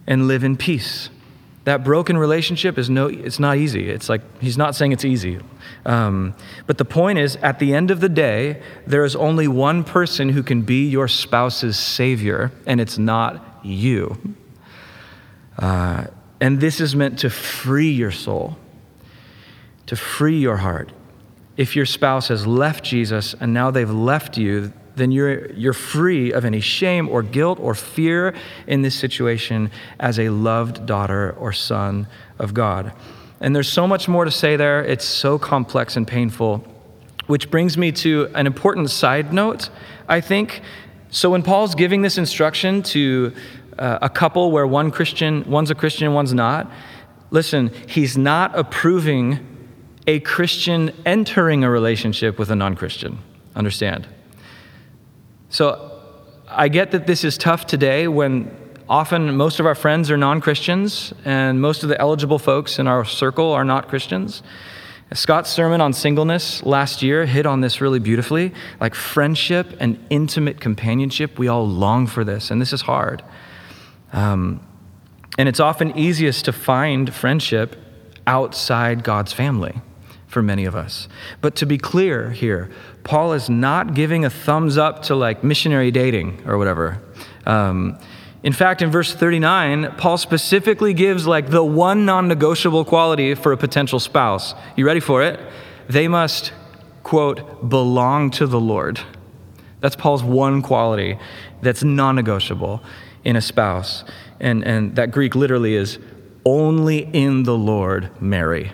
and 0.04 0.26
live 0.26 0.42
in 0.42 0.56
peace. 0.56 1.10
That 1.64 1.82
broken 1.82 2.18
relationship 2.18 2.76
is 2.76 2.90
no, 2.90 3.06
it's 3.08 3.38
not 3.38 3.56
easy. 3.56 3.88
It's 3.88 4.08
like, 4.08 4.20
he's 4.40 4.58
not 4.58 4.74
saying 4.74 4.92
it's 4.92 5.04
easy. 5.04 5.40
Um, 5.86 6.34
but 6.66 6.76
the 6.76 6.84
point 6.84 7.18
is, 7.18 7.36
at 7.36 7.58
the 7.58 7.74
end 7.74 7.90
of 7.90 8.00
the 8.00 8.08
day, 8.08 8.62
there 8.86 9.04
is 9.04 9.16
only 9.16 9.48
one 9.48 9.82
person 9.82 10.28
who 10.28 10.42
can 10.42 10.62
be 10.62 10.86
your 10.86 11.08
spouse's 11.08 11.78
savior, 11.78 12.52
and 12.66 12.80
it's 12.80 12.98
not 12.98 13.60
you. 13.62 14.36
Uh, 15.58 16.06
and 16.40 16.60
this 16.60 16.80
is 16.80 16.94
meant 16.94 17.18
to 17.20 17.30
free 17.30 17.90
your 17.90 18.10
soul, 18.10 18.58
to 19.86 19.96
free 19.96 20.38
your 20.38 20.58
heart. 20.58 20.92
If 21.56 21.76
your 21.76 21.86
spouse 21.86 22.28
has 22.28 22.46
left 22.46 22.84
Jesus 22.84 23.34
and 23.40 23.54
now 23.54 23.70
they've 23.70 23.90
left 23.90 24.36
you, 24.36 24.72
then 24.96 25.10
you're, 25.10 25.50
you're 25.52 25.72
free 25.72 26.32
of 26.32 26.44
any 26.44 26.60
shame 26.60 27.08
or 27.08 27.22
guilt 27.22 27.58
or 27.60 27.74
fear 27.74 28.34
in 28.66 28.82
this 28.82 28.94
situation 28.94 29.70
as 29.98 30.18
a 30.18 30.28
loved 30.28 30.86
daughter 30.86 31.34
or 31.38 31.52
son 31.52 32.06
of 32.38 32.54
God. 32.54 32.92
And 33.40 33.54
there's 33.54 33.68
so 33.68 33.86
much 33.86 34.08
more 34.08 34.24
to 34.24 34.30
say 34.30 34.56
there. 34.56 34.84
It's 34.84 35.04
so 35.04 35.38
complex 35.38 35.96
and 35.96 36.06
painful, 36.06 36.64
which 37.26 37.50
brings 37.50 37.76
me 37.76 37.92
to 37.92 38.30
an 38.34 38.46
important 38.46 38.90
side 38.90 39.32
note, 39.32 39.68
I 40.08 40.20
think. 40.20 40.62
So 41.10 41.30
when 41.30 41.42
Paul's 41.42 41.74
giving 41.74 42.02
this 42.02 42.18
instruction 42.18 42.82
to 42.84 43.32
uh, 43.78 43.98
a 44.00 44.08
couple 44.08 44.50
where 44.50 44.66
one 44.66 44.90
Christian, 44.90 45.44
one's 45.50 45.70
a 45.70 45.74
Christian, 45.74 46.12
one's 46.14 46.32
not, 46.32 46.70
listen, 47.30 47.70
he's 47.88 48.16
not 48.16 48.56
approving 48.56 49.40
a 50.06 50.20
Christian 50.20 50.92
entering 51.04 51.64
a 51.64 51.70
relationship 51.70 52.38
with 52.38 52.50
a 52.50 52.56
non 52.56 52.76
Christian. 52.76 53.18
Understand? 53.56 54.06
So 55.54 56.00
I 56.48 56.66
get 56.66 56.90
that 56.90 57.06
this 57.06 57.22
is 57.22 57.38
tough 57.38 57.64
today 57.64 58.08
when 58.08 58.50
often 58.88 59.36
most 59.36 59.60
of 59.60 59.66
our 59.66 59.76
friends 59.76 60.10
are 60.10 60.16
non 60.16 60.40
Christians 60.40 61.14
and 61.24 61.62
most 61.62 61.84
of 61.84 61.88
the 61.88 62.00
eligible 62.00 62.40
folks 62.40 62.80
in 62.80 62.88
our 62.88 63.04
circle 63.04 63.52
are 63.52 63.64
not 63.64 63.88
Christians. 63.88 64.42
Scott's 65.12 65.48
sermon 65.48 65.80
on 65.80 65.92
singleness 65.92 66.64
last 66.64 67.04
year 67.04 67.24
hit 67.24 67.46
on 67.46 67.60
this 67.60 67.80
really 67.80 68.00
beautifully. 68.00 68.52
Like 68.80 68.96
friendship 68.96 69.76
and 69.78 70.04
intimate 70.10 70.60
companionship, 70.60 71.38
we 71.38 71.46
all 71.46 71.68
long 71.68 72.08
for 72.08 72.24
this, 72.24 72.50
and 72.50 72.60
this 72.60 72.72
is 72.72 72.80
hard. 72.80 73.22
Um, 74.12 74.60
and 75.38 75.48
it's 75.48 75.60
often 75.60 75.96
easiest 75.96 76.46
to 76.46 76.52
find 76.52 77.14
friendship 77.14 77.76
outside 78.26 79.04
God's 79.04 79.32
family 79.32 79.80
for 80.34 80.42
many 80.42 80.66
of 80.66 80.74
us. 80.74 81.08
But 81.40 81.54
to 81.56 81.64
be 81.64 81.78
clear 81.78 82.30
here, 82.30 82.68
Paul 83.04 83.32
is 83.32 83.48
not 83.48 83.94
giving 83.94 84.24
a 84.24 84.30
thumbs 84.30 84.76
up 84.76 85.04
to 85.04 85.14
like 85.14 85.44
missionary 85.44 85.90
dating 85.90 86.42
or 86.44 86.58
whatever. 86.58 87.00
Um, 87.46 87.98
in 88.42 88.52
fact, 88.52 88.82
in 88.82 88.90
verse 88.90 89.14
39, 89.14 89.94
Paul 89.96 90.18
specifically 90.18 90.92
gives 90.92 91.26
like 91.26 91.50
the 91.50 91.64
one 91.64 92.04
non 92.04 92.28
negotiable 92.28 92.84
quality 92.84 93.34
for 93.34 93.52
a 93.52 93.56
potential 93.56 94.00
spouse. 94.00 94.54
You 94.76 94.84
ready 94.84 95.00
for 95.00 95.22
it? 95.22 95.40
They 95.88 96.08
must, 96.08 96.52
quote, 97.04 97.68
belong 97.68 98.30
to 98.32 98.46
the 98.46 98.60
Lord. 98.60 99.00
That's 99.80 99.96
Paul's 99.96 100.24
one 100.24 100.62
quality 100.62 101.18
that's 101.62 101.84
non 101.84 102.16
negotiable 102.16 102.82
in 103.22 103.36
a 103.36 103.40
spouse. 103.40 104.04
And, 104.40 104.64
and 104.64 104.96
that 104.96 105.12
Greek 105.12 105.34
literally 105.34 105.76
is 105.76 105.98
only 106.44 106.98
in 107.12 107.44
the 107.44 107.56
Lord 107.56 108.10
marry. 108.20 108.72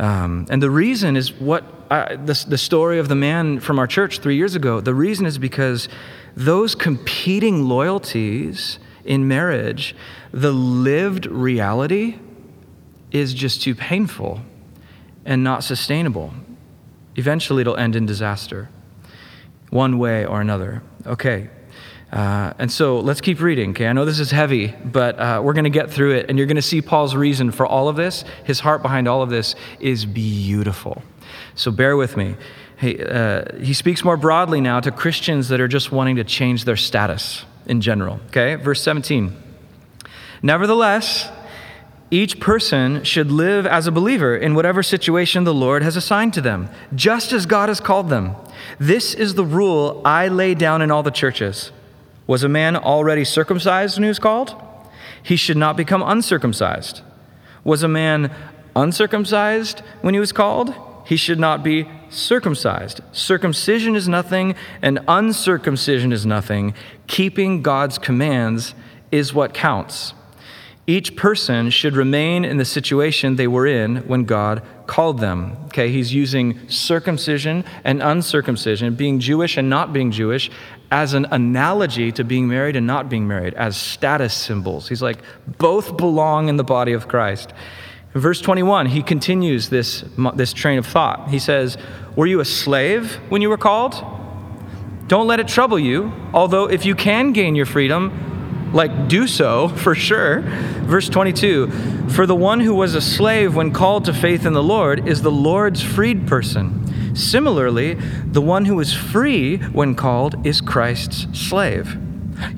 Um, 0.00 0.46
and 0.48 0.62
the 0.62 0.70
reason 0.70 1.14
is 1.14 1.30
what 1.30 1.62
I, 1.90 2.16
the, 2.16 2.44
the 2.48 2.56
story 2.56 2.98
of 2.98 3.08
the 3.08 3.14
man 3.14 3.60
from 3.60 3.78
our 3.78 3.86
church 3.86 4.20
three 4.20 4.36
years 4.36 4.54
ago. 4.54 4.80
The 4.80 4.94
reason 4.94 5.26
is 5.26 5.36
because 5.36 5.90
those 6.34 6.74
competing 6.74 7.68
loyalties 7.68 8.78
in 9.04 9.28
marriage, 9.28 9.94
the 10.32 10.52
lived 10.52 11.26
reality 11.26 12.18
is 13.10 13.34
just 13.34 13.62
too 13.62 13.74
painful 13.74 14.40
and 15.26 15.44
not 15.44 15.64
sustainable. 15.64 16.32
Eventually, 17.16 17.60
it'll 17.60 17.76
end 17.76 17.94
in 17.94 18.06
disaster, 18.06 18.70
one 19.68 19.98
way 19.98 20.24
or 20.24 20.40
another. 20.40 20.82
Okay, 21.06 21.50
uh, 22.12 22.52
and 22.58 22.70
so 22.70 22.98
let's 22.98 23.20
keep 23.20 23.40
reading, 23.40 23.70
okay? 23.70 23.86
I 23.86 23.92
know 23.92 24.04
this 24.04 24.18
is 24.18 24.32
heavy, 24.32 24.74
but 24.84 25.18
uh, 25.18 25.40
we're 25.44 25.52
going 25.52 25.64
to 25.64 25.70
get 25.70 25.90
through 25.90 26.16
it, 26.16 26.26
and 26.28 26.36
you're 26.36 26.48
going 26.48 26.56
to 26.56 26.62
see 26.62 26.82
Paul's 26.82 27.14
reason 27.14 27.52
for 27.52 27.64
all 27.64 27.88
of 27.88 27.96
this. 27.96 28.24
His 28.44 28.60
heart 28.60 28.82
behind 28.82 29.06
all 29.06 29.22
of 29.22 29.30
this 29.30 29.54
is 29.78 30.06
beautiful. 30.06 31.02
So 31.54 31.70
bear 31.70 31.96
with 31.96 32.16
me. 32.16 32.34
Hey, 32.76 32.98
uh, 32.98 33.56
he 33.58 33.74
speaks 33.74 34.02
more 34.02 34.16
broadly 34.16 34.60
now 34.60 34.80
to 34.80 34.90
Christians 34.90 35.48
that 35.48 35.60
are 35.60 35.68
just 35.68 35.92
wanting 35.92 36.16
to 36.16 36.24
change 36.24 36.64
their 36.64 36.76
status 36.76 37.44
in 37.66 37.80
general, 37.80 38.18
okay? 38.28 38.56
Verse 38.56 38.82
17. 38.82 39.36
Nevertheless, 40.42 41.30
each 42.10 42.40
person 42.40 43.04
should 43.04 43.30
live 43.30 43.66
as 43.66 43.86
a 43.86 43.92
believer 43.92 44.36
in 44.36 44.54
whatever 44.54 44.82
situation 44.82 45.44
the 45.44 45.54
Lord 45.54 45.84
has 45.84 45.94
assigned 45.94 46.34
to 46.34 46.40
them, 46.40 46.70
just 46.92 47.32
as 47.32 47.46
God 47.46 47.68
has 47.68 47.78
called 47.78 48.08
them. 48.08 48.34
This 48.80 49.14
is 49.14 49.34
the 49.34 49.44
rule 49.44 50.02
I 50.04 50.26
lay 50.26 50.54
down 50.54 50.82
in 50.82 50.90
all 50.90 51.04
the 51.04 51.12
churches. 51.12 51.70
Was 52.26 52.44
a 52.44 52.48
man 52.48 52.76
already 52.76 53.24
circumcised 53.24 53.96
when 53.96 54.04
he 54.04 54.08
was 54.08 54.18
called? 54.18 54.54
He 55.22 55.36
should 55.36 55.56
not 55.56 55.76
become 55.76 56.02
uncircumcised. 56.02 57.02
Was 57.64 57.82
a 57.82 57.88
man 57.88 58.34
uncircumcised 58.74 59.80
when 60.00 60.14
he 60.14 60.20
was 60.20 60.32
called? 60.32 60.74
He 61.06 61.16
should 61.16 61.40
not 61.40 61.64
be 61.64 61.88
circumcised. 62.08 63.00
Circumcision 63.12 63.96
is 63.96 64.08
nothing, 64.08 64.54
and 64.80 65.00
uncircumcision 65.08 66.12
is 66.12 66.24
nothing. 66.24 66.74
Keeping 67.06 67.62
God's 67.62 67.98
commands 67.98 68.74
is 69.10 69.34
what 69.34 69.54
counts. 69.54 70.14
Each 70.86 71.16
person 71.16 71.70
should 71.70 71.96
remain 71.96 72.44
in 72.44 72.56
the 72.56 72.64
situation 72.64 73.36
they 73.36 73.46
were 73.46 73.66
in 73.66 73.96
when 74.08 74.24
God 74.24 74.62
called 74.90 75.20
them. 75.20 75.56
Okay, 75.66 75.88
he's 75.92 76.12
using 76.12 76.68
circumcision 76.68 77.64
and 77.84 78.02
uncircumcision, 78.02 78.96
being 78.96 79.20
Jewish 79.20 79.56
and 79.56 79.70
not 79.70 79.92
being 79.92 80.10
Jewish, 80.10 80.50
as 80.90 81.14
an 81.14 81.26
analogy 81.30 82.10
to 82.10 82.24
being 82.24 82.48
married 82.48 82.74
and 82.74 82.88
not 82.88 83.08
being 83.08 83.28
married, 83.28 83.54
as 83.54 83.76
status 83.76 84.34
symbols. 84.34 84.88
He's 84.88 85.00
like, 85.00 85.18
both 85.58 85.96
belong 85.96 86.48
in 86.48 86.56
the 86.56 86.64
body 86.64 86.92
of 86.92 87.06
Christ. 87.06 87.52
In 88.16 88.20
verse 88.20 88.40
21, 88.40 88.86
he 88.86 89.04
continues 89.04 89.68
this, 89.68 90.04
this 90.34 90.52
train 90.52 90.76
of 90.76 90.86
thought. 90.86 91.30
He 91.30 91.38
says, 91.38 91.78
Were 92.16 92.26
you 92.26 92.40
a 92.40 92.44
slave 92.44 93.14
when 93.28 93.42
you 93.42 93.48
were 93.48 93.58
called? 93.58 93.94
Don't 95.06 95.28
let 95.28 95.38
it 95.38 95.46
trouble 95.46 95.78
you, 95.78 96.12
although 96.34 96.68
if 96.68 96.84
you 96.84 96.96
can 96.96 97.32
gain 97.32 97.54
your 97.54 97.66
freedom, 97.66 98.10
like 98.72 99.08
do 99.08 99.26
so 99.26 99.68
for 99.76 99.94
sure. 99.94 100.40
Verse 100.40 101.08
22 101.08 102.08
For 102.10 102.26
the 102.26 102.36
one 102.36 102.60
who 102.60 102.74
was 102.74 102.94
a 102.94 103.00
slave 103.00 103.54
when 103.54 103.72
called 103.72 104.04
to 104.06 104.12
faith 104.12 104.46
in 104.46 104.52
the 104.52 104.62
Lord 104.62 105.08
is 105.08 105.22
the 105.22 105.30
Lord's 105.30 105.82
freed 105.82 106.26
person. 106.26 107.14
Similarly, 107.14 107.94
the 107.94 108.40
one 108.40 108.66
who 108.66 108.78
is 108.80 108.94
free 108.94 109.58
when 109.58 109.94
called 109.94 110.46
is 110.46 110.60
Christ's 110.60 111.26
slave. 111.38 111.98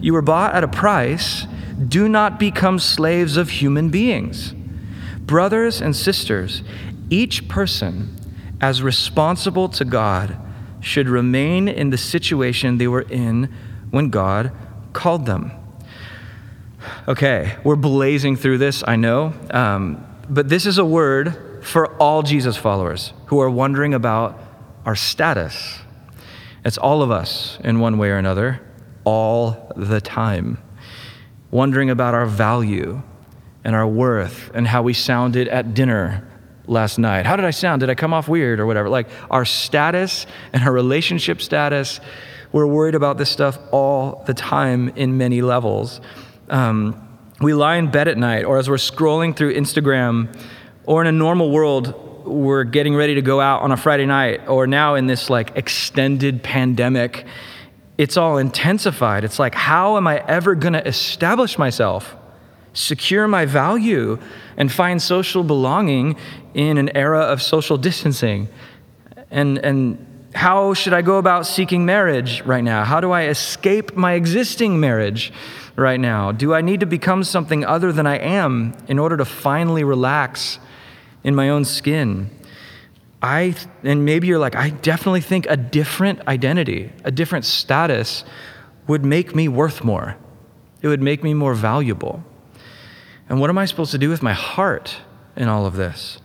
You 0.01 0.13
were 0.13 0.23
bought 0.23 0.55
at 0.55 0.65
a 0.65 0.69
price. 0.69 1.47
Do 1.89 2.09
not 2.09 2.39
become 2.39 2.79
slaves 2.79 3.37
of 3.37 3.51
human 3.51 3.89
beings. 3.89 4.55
Brothers 5.21 5.81
and 5.81 5.97
sisters, 5.97 6.63
each 7.11 7.49
person, 7.49 8.17
as 8.61 8.83
responsible 8.83 9.69
to 9.71 9.85
God, 9.85 10.39
should 10.81 11.09
remain 11.09 11.69
in 11.69 11.91
the 11.91 11.99
situation 11.99 12.79
they 12.79 12.89
were 12.89 13.03
in 13.03 13.53
when 13.91 14.11
God 14.11 14.53
called 14.93 15.27
them. 15.27 15.53
Okay, 17.09 17.57
we're 17.65 17.75
blazing 17.75 18.37
through 18.37 18.59
this, 18.59 18.85
I 18.87 18.95
know, 18.95 19.35
um, 19.51 20.07
but 20.29 20.49
this 20.49 20.67
is 20.67 20.79
a 20.79 20.85
word 20.85 21.65
for 21.65 21.97
all 21.97 22.23
Jesus 22.23 22.57
followers 22.57 23.13
who 23.27 23.41
are 23.41 23.51
wondering 23.51 23.93
about 23.93 24.39
our 24.87 24.95
status. 24.95 25.81
It's 26.65 26.79
all 26.79 27.03
of 27.03 27.11
us 27.11 27.59
in 27.65 27.81
one 27.81 27.99
way 27.99 28.11
or 28.11 28.19
another, 28.19 28.61
all 29.03 29.73
the 29.75 30.01
time, 30.01 30.59
wondering 31.51 31.91
about 31.91 32.15
our 32.15 32.25
value 32.25 33.03
and 33.65 33.75
our 33.75 33.87
worth 33.87 34.53
and 34.55 34.69
how 34.69 34.83
we 34.83 34.95
sounded 34.95 35.49
at 35.49 35.75
dinner 35.75 36.25
last 36.69 36.99
night. 36.99 37.27
How 37.27 37.35
did 37.35 37.45
I 37.45 37.51
sound? 37.51 37.81
Did 37.81 37.91
I 37.91 37.97
come 37.97 38.15
off 38.15 38.29
weird 38.29 38.61
or 38.61 38.67
whatever? 38.67 38.89
Like 38.89 39.09
our 39.29 39.45
status 39.45 40.25
and 40.53 40.63
our 40.63 40.73
relationship 40.73 41.43
status, 41.43 41.99
we're 42.53 42.67
worried 42.69 42.95
about 42.95 43.19
this 43.19 43.29
stuff 43.29 43.59
all 43.73 44.23
the 44.25 44.35
time 44.35 44.91
in 44.91 45.19
many 45.19 45.43
levels. 45.43 46.01
Um, 46.53 47.09
we 47.41 47.55
lie 47.55 47.77
in 47.77 47.91
bed 47.91 48.09
at 48.09 48.19
night 48.19 48.45
or 48.45 48.59
as 48.59 48.69
we're 48.69 48.77
scrolling 48.77 49.35
through 49.35 49.55
Instagram 49.55 50.39
or 50.85 51.01
in 51.01 51.07
a 51.07 51.13
normal 51.13 51.51
world, 51.51 52.27
we're 52.27 52.65
getting 52.65 52.95
ready 52.95 53.15
to 53.15 53.23
go 53.23 53.41
out 53.41 53.63
on 53.63 53.73
a 53.73 53.77
Friday 53.77 54.07
night, 54.07 54.47
or 54.49 54.67
now 54.67 54.95
in 54.95 55.07
this 55.07 55.31
like 55.31 55.57
extended 55.57 56.43
pandemic, 56.43 57.25
it's 57.99 58.17
all 58.17 58.39
intensified. 58.39 59.25
It's 59.25 59.39
like, 59.39 59.55
how 59.55 59.97
am 59.97 60.07
I 60.07 60.25
ever 60.27 60.55
going 60.55 60.75
to 60.75 60.87
establish 60.87 61.59
myself, 61.59 62.15
secure 62.75 63.27
my 63.27 63.45
value, 63.45 64.19
and 64.57 64.71
find 64.71 65.01
social 65.01 65.43
belonging 65.43 66.17
in 66.55 66.79
an 66.79 66.95
era 66.97 67.21
of 67.21 67.43
social 67.43 67.79
distancing? 67.79 68.49
And, 69.31 69.59
and 69.59 70.07
how 70.35 70.75
should 70.75 70.93
I 70.93 71.03
go 71.03 71.19
about 71.19 71.47
seeking 71.47 71.85
marriage 71.85 72.43
right 72.43 72.65
now? 72.65 72.85
How 72.85 73.01
do 73.01 73.13
I 73.13 73.27
escape 73.27 73.97
my 73.97 74.15
existing 74.15 74.81
marriage 74.81 75.33
right 75.77 76.01
now? 76.01 76.33
Do 76.33 76.55
I 76.55 76.61
need 76.61 76.81
to 76.81 76.87
become 76.87 77.25
something 77.25 77.65
other 77.65 77.93
than 77.93 78.07
I 78.07 78.19
am 78.19 78.75
in 78.89 78.99
order 78.99 79.17
to 79.17 79.25
finally 79.25 79.85
relax? 79.85 80.59
in 81.25 81.35
my 81.35 81.49
own 81.49 81.65
skin. 81.65 82.31
I, 83.21 83.55
and 83.85 84.05
maybe 84.05 84.27
you're 84.27 84.39
like, 84.39 84.57
I 84.57 84.71
definitely 84.71 85.21
think 85.21 85.47
a 85.49 85.57
different 85.57 86.27
identity, 86.27 86.93
a 87.05 87.11
different 87.11 87.45
status 87.45 88.25
would 88.89 89.05
make 89.05 89.35
me 89.35 89.49
worth 89.49 89.85
more. 89.85 90.17
It 90.81 90.89
would 90.89 91.03
make 91.03 91.23
me 91.23 91.33
more 91.35 91.55
valuable. 91.55 92.25
And 93.29 93.41
what 93.41 93.49
am 93.49 93.59
I 93.59 93.67
supposed 93.67 93.93
to 93.93 93.99
do 93.99 94.09
with 94.09 94.23
my 94.23 94.33
heart 94.33 94.97
in 95.37 95.49
all 95.49 95.67
of 95.67 95.77
this? 95.77 96.19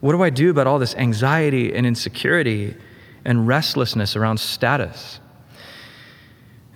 What 0.00 0.12
do 0.12 0.22
I 0.22 0.30
do 0.30 0.48
about 0.50 0.66
all 0.66 0.78
this 0.78 0.94
anxiety 0.94 1.74
and 1.74 1.86
insecurity 1.86 2.74
and 3.24 3.46
restlessness 3.46 4.16
around 4.16 4.38
status? 4.38 5.20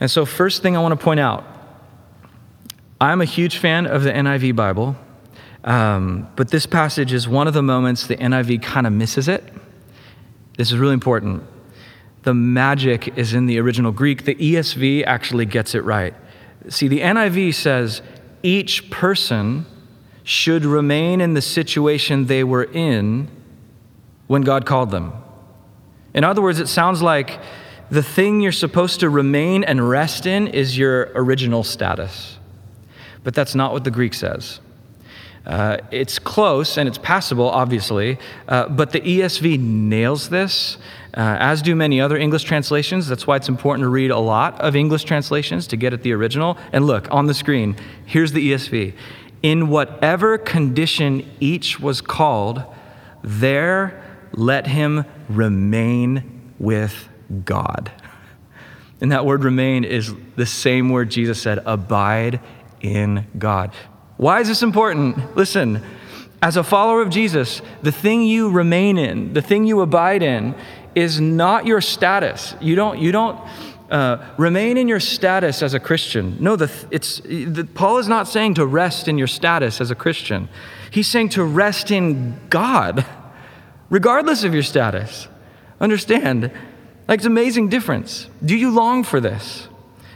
And 0.01 0.11
so, 0.11 0.25
first 0.25 0.63
thing 0.63 0.77
I 0.77 0.81
want 0.81 0.99
to 0.99 1.03
point 1.03 1.21
out 1.21 1.45
I'm 3.01 3.21
a 3.21 3.25
huge 3.25 3.59
fan 3.59 3.87
of 3.87 4.05
the 4.05 4.13
NIV 4.13 4.55
Bible, 4.55 4.97
um, 5.65 6.29
but 6.37 6.49
this 6.51 6.67
passage 6.67 7.13
is 7.13 7.29
one 7.29 7.49
of 7.49 7.55
the 7.55 7.63
moments 7.63 8.07
the 8.07 8.17
NIV 8.17 8.63
kind 8.63 8.87
of 8.87 8.93
misses 8.93 9.29
it. 9.29 9.53
This 10.57 10.71
is 10.71 10.79
really 10.79 10.95
important. 10.95 11.43
The 12.23 12.35
magic 12.35 13.17
is 13.19 13.35
in 13.35 13.47
the 13.47 13.59
original 13.59 13.91
Greek. 13.91 14.25
The 14.25 14.35
ESV 14.35 15.05
actually 15.05 15.47
gets 15.47 15.75
it 15.75 15.85
right. 15.85 16.15
See, 16.69 16.89
the 16.89 17.01
NIV 17.01 17.55
says 17.55 18.03
each 18.43 18.91
person 18.91 19.67
should 20.23 20.65
remain 20.65 21.21
in 21.21 21.35
the 21.35 21.43
situation 21.43 22.27
they 22.27 22.45
were 22.45 22.65
in 22.65 23.29
when 24.29 24.43
God 24.43 24.67
called 24.67 24.91
them. 24.91 25.13
In 26.15 26.25
other 26.25 26.43
words, 26.43 26.61
it 26.61 26.69
sounds 26.69 27.03
like 27.03 27.41
the 27.91 28.03
thing 28.03 28.41
you're 28.41 28.53
supposed 28.53 29.01
to 29.01 29.11
remain 29.11 29.65
and 29.65 29.89
rest 29.89 30.27
in 30.27 30.49
is 30.49 30.79
your 30.79 31.11
original 31.15 31.63
status. 31.65 32.39
But 33.25 33.35
that's 33.35 33.55
not 33.55 33.73
what 33.73 33.85
the 33.85 33.91
Greek 33.91 34.15
says. 34.15 34.61
Uh, 35.45 35.79
it's 35.91 36.19
close 36.19 36.79
and 36.79 36.89
it's 36.89 36.99
passable, 36.99 37.49
obviously, 37.49 38.19
uh, 38.47 38.69
but 38.69 38.93
the 38.93 39.01
ESV 39.01 39.59
nails 39.59 40.29
this, 40.29 40.77
uh, 41.15 41.37
as 41.41 41.63
do 41.63 41.75
many 41.75 42.01
other 42.01 42.17
English 42.17 42.45
translations. 42.45 43.09
That's 43.09 43.27
why 43.27 43.37
it's 43.37 43.49
important 43.49 43.85
to 43.85 43.89
read 43.89 44.13
a 44.13 44.19
lot 44.19 44.61
of 44.61 44.77
English 44.77 45.05
translations 45.05 45.67
to 45.69 45.77
get 45.77 45.93
at 45.93 46.03
the 46.03 46.13
original. 46.13 46.57
And 46.73 46.87
look, 46.87 47.09
on 47.11 47.27
the 47.27 47.35
screen, 47.35 47.77
here's 48.07 48.33
the 48.33 48.53
ESV. 48.53 48.95
In 49.43 49.69
whatever 49.69 50.39
condition 50.39 51.29
each 51.41 51.81
was 51.81 52.01
called, 52.01 52.63
there 53.25 54.12
let 54.35 54.67
him 54.67 55.05
remain 55.29 56.53
with 56.59 57.09
God. 57.45 57.91
And 59.01 59.11
that 59.11 59.27
word 59.27 59.43
remain 59.43 59.85
is 59.85 60.15
the 60.37 60.47
same 60.47 60.91
word 60.91 61.11
Jesus 61.11 61.41
said 61.41 61.61
abide 61.67 62.41
in 62.81 63.27
God. 63.39 63.73
Why 64.17 64.41
is 64.41 64.49
this 64.49 64.63
important? 64.63 65.37
Listen, 65.37 65.83
as 66.41 66.57
a 66.57 66.63
follower 66.63 67.03
of 67.03 67.11
Jesus, 67.11 67.63
the 67.83 67.93
thing 67.93 68.23
you 68.23 68.51
remain 68.51 68.99
in, 68.99 69.33
the 69.33 69.43
thing 69.43 69.67
you 69.67 69.81
abide 69.81 70.23
in, 70.23 70.55
is 70.95 71.21
not 71.21 71.67
your 71.67 71.81
status. 71.81 72.55
You 72.61 72.75
don't, 72.77 72.99
you 72.99 73.11
don't 73.11 73.41
uh, 73.91 74.25
remain 74.39 74.77
in 74.77 74.89
your 74.89 75.01
status 75.01 75.63
as 75.63 75.75
a 75.75 75.81
Christian. 75.81 76.37
No, 76.41 76.57
the, 76.57 76.71
it's, 76.91 77.21
the, 77.21 77.69
Paul 77.75 77.99
is 77.99 78.09
not 78.09 78.29
saying 78.29 78.55
to 78.55 78.67
rest 78.67 79.09
in 79.09 79.19
your 79.19 79.27
status 79.27 79.81
as 79.81 79.91
a 79.91 79.95
Christian. 79.95 80.49
He's 80.91 81.09
saying 81.09 81.31
to 81.31 81.45
rest 81.45 81.91
in 81.91 82.39
God, 82.51 83.05
regardless 83.93 84.43
of 84.43 84.55
your 84.55 84.63
status. 84.63 85.29
Understand? 85.79 86.51
Like, 87.07 87.19
it's 87.19 87.27
an 87.27 87.33
amazing 87.33 87.69
difference. 87.69 88.27
Do 88.43 88.57
you 88.57 88.71
long 88.71 89.05
for 89.05 89.21
this? 89.21 89.69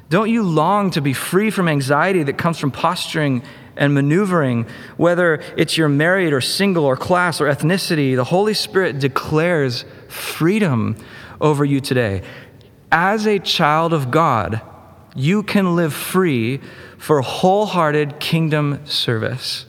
Don't 0.08 0.30
you 0.30 0.42
long 0.42 0.90
to 0.92 1.02
be 1.02 1.12
free 1.12 1.50
from 1.50 1.68
anxiety 1.68 2.22
that 2.22 2.38
comes 2.38 2.58
from 2.58 2.70
posturing 2.70 3.42
and 3.76 3.92
maneuvering, 3.92 4.64
whether 4.96 5.42
it's 5.58 5.76
you're 5.76 5.90
married 5.90 6.32
or 6.32 6.40
single 6.40 6.86
or 6.86 6.96
class 6.96 7.38
or 7.38 7.48
ethnicity? 7.48 8.16
The 8.16 8.24
Holy 8.24 8.54
Spirit 8.54 8.98
declares 8.98 9.84
freedom 10.08 10.96
over 11.38 11.62
you 11.62 11.80
today. 11.80 12.22
As 12.90 13.26
a 13.26 13.38
child 13.38 13.92
of 13.92 14.10
God, 14.10 14.62
you 15.14 15.42
can 15.42 15.76
live 15.76 15.92
free 15.92 16.60
for 16.96 17.20
wholehearted 17.20 18.20
kingdom 18.20 18.80
service, 18.86 19.66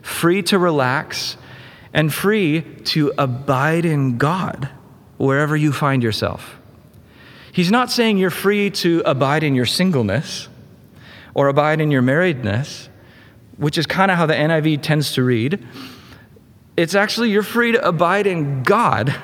free 0.00 0.42
to 0.44 0.60
relax, 0.60 1.36
and 1.92 2.12
free 2.12 2.62
to 2.84 3.12
abide 3.18 3.84
in 3.84 4.18
God 4.18 4.68
wherever 5.16 5.56
you 5.56 5.72
find 5.72 6.02
yourself. 6.02 6.58
He's 7.52 7.70
not 7.70 7.90
saying 7.90 8.18
you're 8.18 8.30
free 8.30 8.70
to 8.70 9.02
abide 9.04 9.42
in 9.42 9.54
your 9.54 9.66
singleness 9.66 10.48
or 11.34 11.48
abide 11.48 11.80
in 11.80 11.90
your 11.90 12.02
marriedness, 12.02 12.88
which 13.56 13.78
is 13.78 13.86
kind 13.86 14.10
of 14.10 14.16
how 14.16 14.26
the 14.26 14.34
NIV 14.34 14.82
tends 14.82 15.12
to 15.14 15.24
read. 15.24 15.66
It's 16.76 16.94
actually 16.94 17.30
you're 17.30 17.42
free 17.42 17.72
to 17.72 17.86
abide 17.86 18.26
in 18.26 18.62
God, 18.62 19.14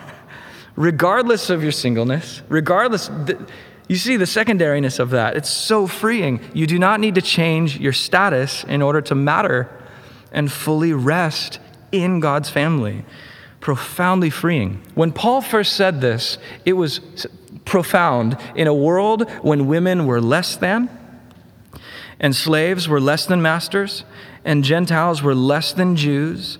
regardless 0.74 1.50
of 1.50 1.62
your 1.62 1.72
singleness, 1.72 2.42
regardless. 2.48 3.08
You 3.88 3.96
see 3.96 4.16
the 4.16 4.24
secondariness 4.24 4.98
of 4.98 5.10
that. 5.10 5.36
It's 5.36 5.50
so 5.50 5.86
freeing. 5.86 6.40
You 6.54 6.66
do 6.66 6.78
not 6.78 6.98
need 6.98 7.14
to 7.14 7.22
change 7.22 7.78
your 7.78 7.92
status 7.92 8.64
in 8.64 8.82
order 8.82 9.00
to 9.02 9.14
matter 9.14 9.70
and 10.32 10.50
fully 10.50 10.92
rest 10.92 11.60
in 11.94 12.20
God's 12.20 12.50
family. 12.50 13.04
Profoundly 13.60 14.30
freeing. 14.30 14.82
When 14.94 15.12
Paul 15.12 15.40
first 15.40 15.74
said 15.74 16.00
this, 16.00 16.36
it 16.66 16.74
was 16.74 17.00
profound 17.64 18.36
in 18.54 18.66
a 18.66 18.74
world 18.74 19.30
when 19.42 19.66
women 19.66 20.06
were 20.06 20.20
less 20.20 20.56
than, 20.56 20.90
and 22.20 22.34
slaves 22.34 22.88
were 22.88 23.00
less 23.00 23.26
than 23.26 23.40
masters, 23.40 24.04
and 24.44 24.64
Gentiles 24.64 25.22
were 25.22 25.34
less 25.34 25.72
than 25.72 25.96
Jews. 25.96 26.58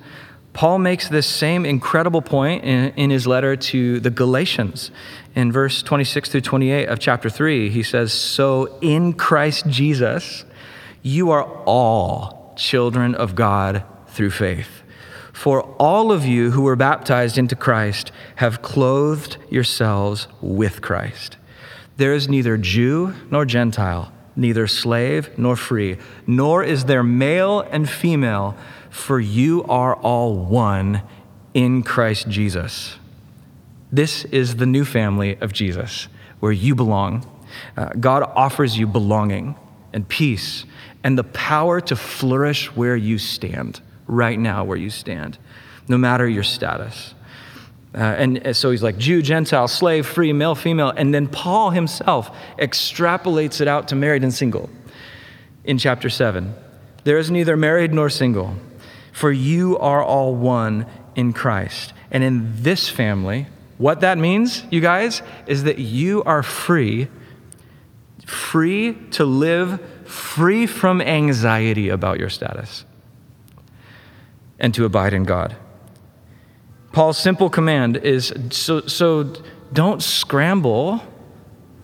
Paul 0.53 0.79
makes 0.79 1.09
this 1.09 1.27
same 1.27 1.67
incredible 1.67 2.23
point 2.23 2.65
in, 2.65 2.93
in, 2.95 3.11
his 3.11 3.27
letter 3.27 3.57
to 3.57 4.01
the 4.01 4.11
Galatians. 4.11 4.91
In 5.35 5.51
verse 5.51 5.83
26 5.83 6.31
through 6.31 6.41
28 6.43 6.89
of 6.89 7.01
chapter 7.01 7.29
3, 7.29 7.71
he 7.71 7.83
says, 7.83 8.13
So 8.13 8.79
in 8.81 9.15
Christ 9.15 9.67
Jesus, 9.67 10.45
you 11.03 11.31
are 11.31 11.43
all 11.65 12.55
children 12.57 13.15
of 13.17 13.35
God 13.35 13.83
through 14.07 14.31
faith. 14.31 14.84
For 15.35 15.63
all 15.81 16.13
of 16.13 16.25
you 16.25 16.53
who 16.53 16.63
were 16.63 16.77
baptized 16.77 17.37
into 17.37 17.57
Christ 17.57 18.13
have 18.37 18.63
clothed 18.63 19.37
yourselves 19.51 20.29
with 20.41 20.81
Christ. 20.81 21.37
There 21.97 22.15
is 22.15 22.29
neither 22.29 22.57
Jew 22.57 23.15
nor 23.33 23.45
Gentile, 23.45 24.13
neither 24.37 24.69
slave 24.69 25.37
nor 25.37 25.57
free, 25.57 25.99
nor 26.25 26.63
is 26.63 26.85
there 26.85 27.03
male 27.03 27.61
and 27.61 27.91
female, 27.91 28.57
for 28.91 29.19
you 29.19 29.65
are 29.65 29.97
all 29.97 30.37
one 30.37 31.03
in 31.53 31.83
Christ 31.83 32.29
Jesus. 32.29 32.97
This 33.91 34.25
is 34.27 34.57
the 34.57 34.67
new 34.67 34.85
family 34.85 35.37
of 35.41 35.53
Jesus, 35.53 36.07
where 36.39 36.53
you 36.53 36.77
belong. 36.77 37.27
Uh, 37.77 37.89
God 37.99 38.23
offers 38.37 38.79
you 38.79 38.87
belonging 38.87 39.57
and 39.93 40.09
peace 40.09 40.65
and 41.03 41.19
the 41.19 41.25
power 41.25 41.81
to 41.81 41.97
flourish 41.97 42.75
where 42.77 42.97
you 42.97 43.19
stand 43.19 43.81
right 44.07 44.39
now 44.39 44.65
where 44.65 44.77
you 44.77 44.91
stand, 44.91 45.39
no 45.89 45.99
matter 45.99 46.29
your 46.29 46.43
status. 46.43 47.15
Uh, 47.95 47.99
and 47.99 48.57
so 48.57 48.71
he's 48.71 48.83
like 48.83 48.99
Jew, 48.99 49.23
Gentile, 49.23 49.69
slave, 49.69 50.07
free, 50.07 50.33
male, 50.33 50.55
female. 50.55 50.93
And 50.97 51.15
then 51.15 51.29
Paul 51.29 51.71
himself 51.71 52.37
extrapolates 52.59 53.61
it 53.61 53.69
out 53.69 53.89
to 53.89 53.95
married 53.95 54.25
and 54.25 54.35
single 54.35 54.69
in 55.65 55.79
chapter 55.79 56.11
7. 56.11 56.55
There 57.05 57.19
is 57.19 57.31
neither 57.31 57.57
married 57.57 57.95
nor 57.95 58.11
single, 58.11 58.57
for 59.13 59.31
you 59.31 59.79
are 59.79 60.03
all 60.03 60.35
one 60.35 60.87
in 61.15 61.33
Christ. 61.33 61.93
And 62.11 62.25
in 62.25 62.63
this 62.63 62.89
family, 62.89 63.47
what 63.79 64.01
that 64.01 64.19
means, 64.19 64.65
you 64.71 64.81
guys, 64.81 65.23
is 65.47 65.65
that 65.65 65.79
you 65.79 66.25
are 66.25 66.43
free, 66.43 67.09
free 68.27 68.95
to 69.13 69.25
live 69.25 69.81
free 70.05 70.67
from 70.67 71.01
anxiety 71.01 71.89
about 71.89 72.19
your 72.19 72.29
status 72.29 72.85
and 74.59 74.75
to 74.75 74.85
abide 74.85 75.13
in 75.13 75.25
God. 75.25 75.57
Paul's 76.93 77.19
simple 77.19 77.51
command 77.51 77.97
is 77.97 78.33
so, 78.51 78.83
so 78.83 79.35
don't 79.73 80.03
scramble 80.03 81.03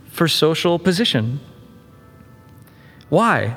for 0.08 0.28
social 0.28 0.78
position. 0.78 1.40
Why? 3.08 3.56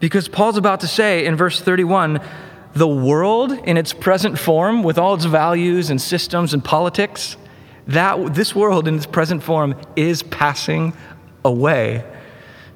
Because 0.00 0.28
Paul's 0.28 0.58
about 0.58 0.80
to 0.80 0.86
say 0.86 1.24
in 1.24 1.36
verse 1.36 1.60
31 1.60 2.20
the 2.74 2.86
world 2.86 3.52
in 3.52 3.78
its 3.78 3.94
present 3.94 4.38
form, 4.38 4.82
with 4.82 4.98
all 4.98 5.14
its 5.14 5.24
values 5.24 5.88
and 5.88 5.98
systems 6.00 6.52
and 6.52 6.62
politics, 6.62 7.38
that 7.86 8.34
this 8.34 8.54
world 8.54 8.86
in 8.86 8.96
its 8.96 9.06
present 9.06 9.42
form 9.42 9.74
is 9.96 10.22
passing 10.24 10.92
away. 11.42 12.04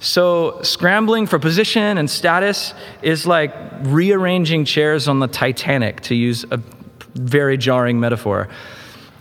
So, 0.03 0.63
scrambling 0.63 1.27
for 1.27 1.39
position 1.39 1.99
and 1.99 2.09
status 2.09 2.73
is 3.03 3.27
like 3.27 3.55
rearranging 3.83 4.65
chairs 4.65 5.09
on 5.09 5.19
the 5.19 5.29
Titanic, 5.29 6.01
to 6.03 6.15
use 6.15 6.47
a 6.51 6.59
very 7.15 7.59
jarring 7.59 8.01
metaphor. 8.01 8.49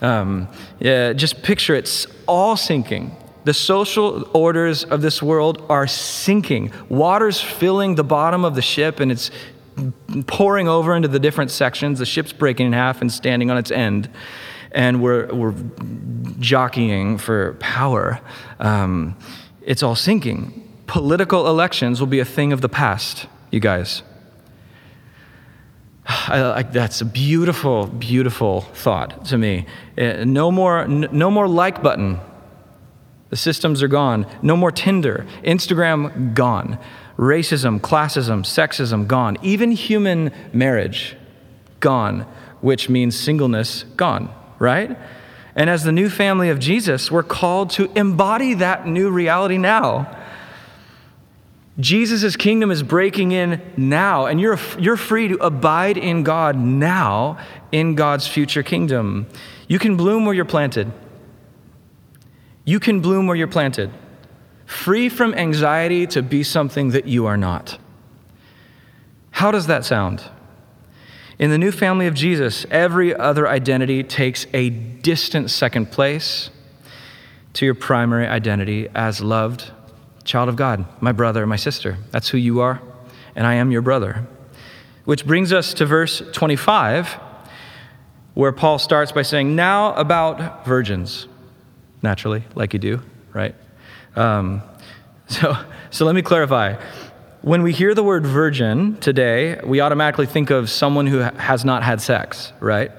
Um, 0.00 0.48
yeah, 0.78 1.12
just 1.12 1.42
picture 1.42 1.74
it's 1.74 2.06
all 2.26 2.56
sinking. 2.56 3.14
The 3.44 3.52
social 3.52 4.26
orders 4.34 4.84
of 4.84 5.02
this 5.02 5.22
world 5.22 5.62
are 5.68 5.86
sinking. 5.86 6.72
Water's 6.88 7.42
filling 7.42 7.96
the 7.96 8.04
bottom 8.04 8.46
of 8.46 8.54
the 8.54 8.62
ship 8.62 9.00
and 9.00 9.12
it's 9.12 9.30
pouring 10.26 10.66
over 10.66 10.96
into 10.96 11.08
the 11.08 11.18
different 11.18 11.50
sections. 11.50 11.98
The 11.98 12.06
ship's 12.06 12.32
breaking 12.32 12.68
in 12.68 12.72
half 12.72 13.02
and 13.02 13.12
standing 13.12 13.50
on 13.50 13.58
its 13.58 13.70
end. 13.70 14.08
And 14.72 15.02
we're, 15.02 15.26
we're 15.34 15.54
jockeying 16.38 17.18
for 17.18 17.54
power. 17.60 18.20
Um, 18.58 19.16
it's 19.62 19.82
all 19.82 19.96
sinking 19.96 20.69
political 20.90 21.46
elections 21.46 22.00
will 22.00 22.08
be 22.08 22.18
a 22.18 22.24
thing 22.24 22.52
of 22.52 22.62
the 22.62 22.68
past, 22.68 23.28
you 23.52 23.60
guys. 23.60 24.02
I, 26.06 26.42
I, 26.42 26.62
that's 26.64 27.00
a 27.00 27.04
beautiful, 27.04 27.86
beautiful 27.86 28.62
thought 28.62 29.24
to 29.26 29.38
me. 29.38 29.66
Uh, 29.96 30.24
no 30.24 30.50
more, 30.50 30.88
no 30.88 31.30
more 31.30 31.46
like 31.46 31.80
button. 31.80 32.18
The 33.28 33.36
systems 33.36 33.84
are 33.84 33.88
gone. 33.88 34.26
No 34.42 34.56
more 34.56 34.72
Tinder. 34.72 35.28
Instagram, 35.44 36.34
gone. 36.34 36.76
Racism, 37.16 37.78
classism, 37.78 38.40
sexism, 38.42 39.06
gone. 39.06 39.36
Even 39.42 39.70
human 39.70 40.32
marriage, 40.52 41.16
gone, 41.78 42.26
which 42.62 42.88
means 42.88 43.16
singleness, 43.16 43.84
gone, 43.94 44.28
right? 44.58 44.98
And 45.54 45.70
as 45.70 45.84
the 45.84 45.92
new 45.92 46.10
family 46.10 46.48
of 46.48 46.58
Jesus, 46.58 47.12
we're 47.12 47.22
called 47.22 47.70
to 47.70 47.96
embody 47.96 48.54
that 48.54 48.88
new 48.88 49.08
reality 49.12 49.56
now. 49.56 50.16
Jesus' 51.78 52.36
kingdom 52.36 52.70
is 52.70 52.82
breaking 52.82 53.32
in 53.32 53.62
now, 53.76 54.26
and 54.26 54.40
you're, 54.40 54.58
you're 54.78 54.96
free 54.96 55.28
to 55.28 55.36
abide 55.36 55.96
in 55.96 56.24
God 56.24 56.58
now 56.58 57.38
in 57.72 57.94
God's 57.94 58.26
future 58.26 58.62
kingdom. 58.62 59.26
You 59.68 59.78
can 59.78 59.96
bloom 59.96 60.24
where 60.24 60.34
you're 60.34 60.44
planted. 60.44 60.92
You 62.64 62.80
can 62.80 63.00
bloom 63.00 63.26
where 63.26 63.36
you're 63.36 63.48
planted, 63.48 63.90
free 64.66 65.08
from 65.08 65.34
anxiety 65.34 66.06
to 66.08 66.22
be 66.22 66.42
something 66.42 66.90
that 66.90 67.06
you 67.06 67.26
are 67.26 67.36
not. 67.36 67.78
How 69.30 69.50
does 69.50 69.66
that 69.68 69.84
sound? 69.84 70.22
In 71.38 71.50
the 71.50 71.56
new 71.56 71.72
family 71.72 72.06
of 72.06 72.14
Jesus, 72.14 72.66
every 72.70 73.14
other 73.14 73.48
identity 73.48 74.02
takes 74.04 74.46
a 74.52 74.68
distant 74.68 75.50
second 75.50 75.90
place 75.90 76.50
to 77.54 77.64
your 77.64 77.74
primary 77.74 78.26
identity 78.26 78.88
as 78.94 79.22
loved 79.22 79.72
child 80.30 80.48
of 80.48 80.54
God, 80.54 80.84
my 81.02 81.10
brother, 81.10 81.44
my 81.44 81.56
sister. 81.56 81.98
That's 82.12 82.28
who 82.28 82.38
you 82.38 82.60
are, 82.60 82.80
and 83.34 83.46
I 83.46 83.54
am 83.54 83.72
your 83.72 83.82
brother. 83.82 84.28
Which 85.04 85.26
brings 85.26 85.52
us 85.52 85.74
to 85.74 85.86
verse 85.86 86.22
25, 86.32 87.14
where 88.34 88.52
Paul 88.52 88.78
starts 88.78 89.10
by 89.10 89.22
saying, 89.22 89.56
Now 89.56 89.92
about 89.94 90.64
virgins, 90.64 91.26
naturally, 92.00 92.44
like 92.54 92.72
you 92.72 92.78
do, 92.78 93.02
right? 93.32 93.56
Um, 94.14 94.62
so, 95.26 95.56
so 95.90 96.04
let 96.04 96.14
me 96.14 96.22
clarify. 96.22 96.76
When 97.42 97.62
we 97.62 97.72
hear 97.72 97.92
the 97.94 98.04
word 98.04 98.24
virgin 98.24 98.98
today, 98.98 99.58
we 99.64 99.80
automatically 99.80 100.26
think 100.26 100.50
of 100.50 100.70
someone 100.70 101.08
who 101.08 101.18
has 101.18 101.64
not 101.64 101.82
had 101.82 102.00
sex, 102.00 102.52
right? 102.60 102.92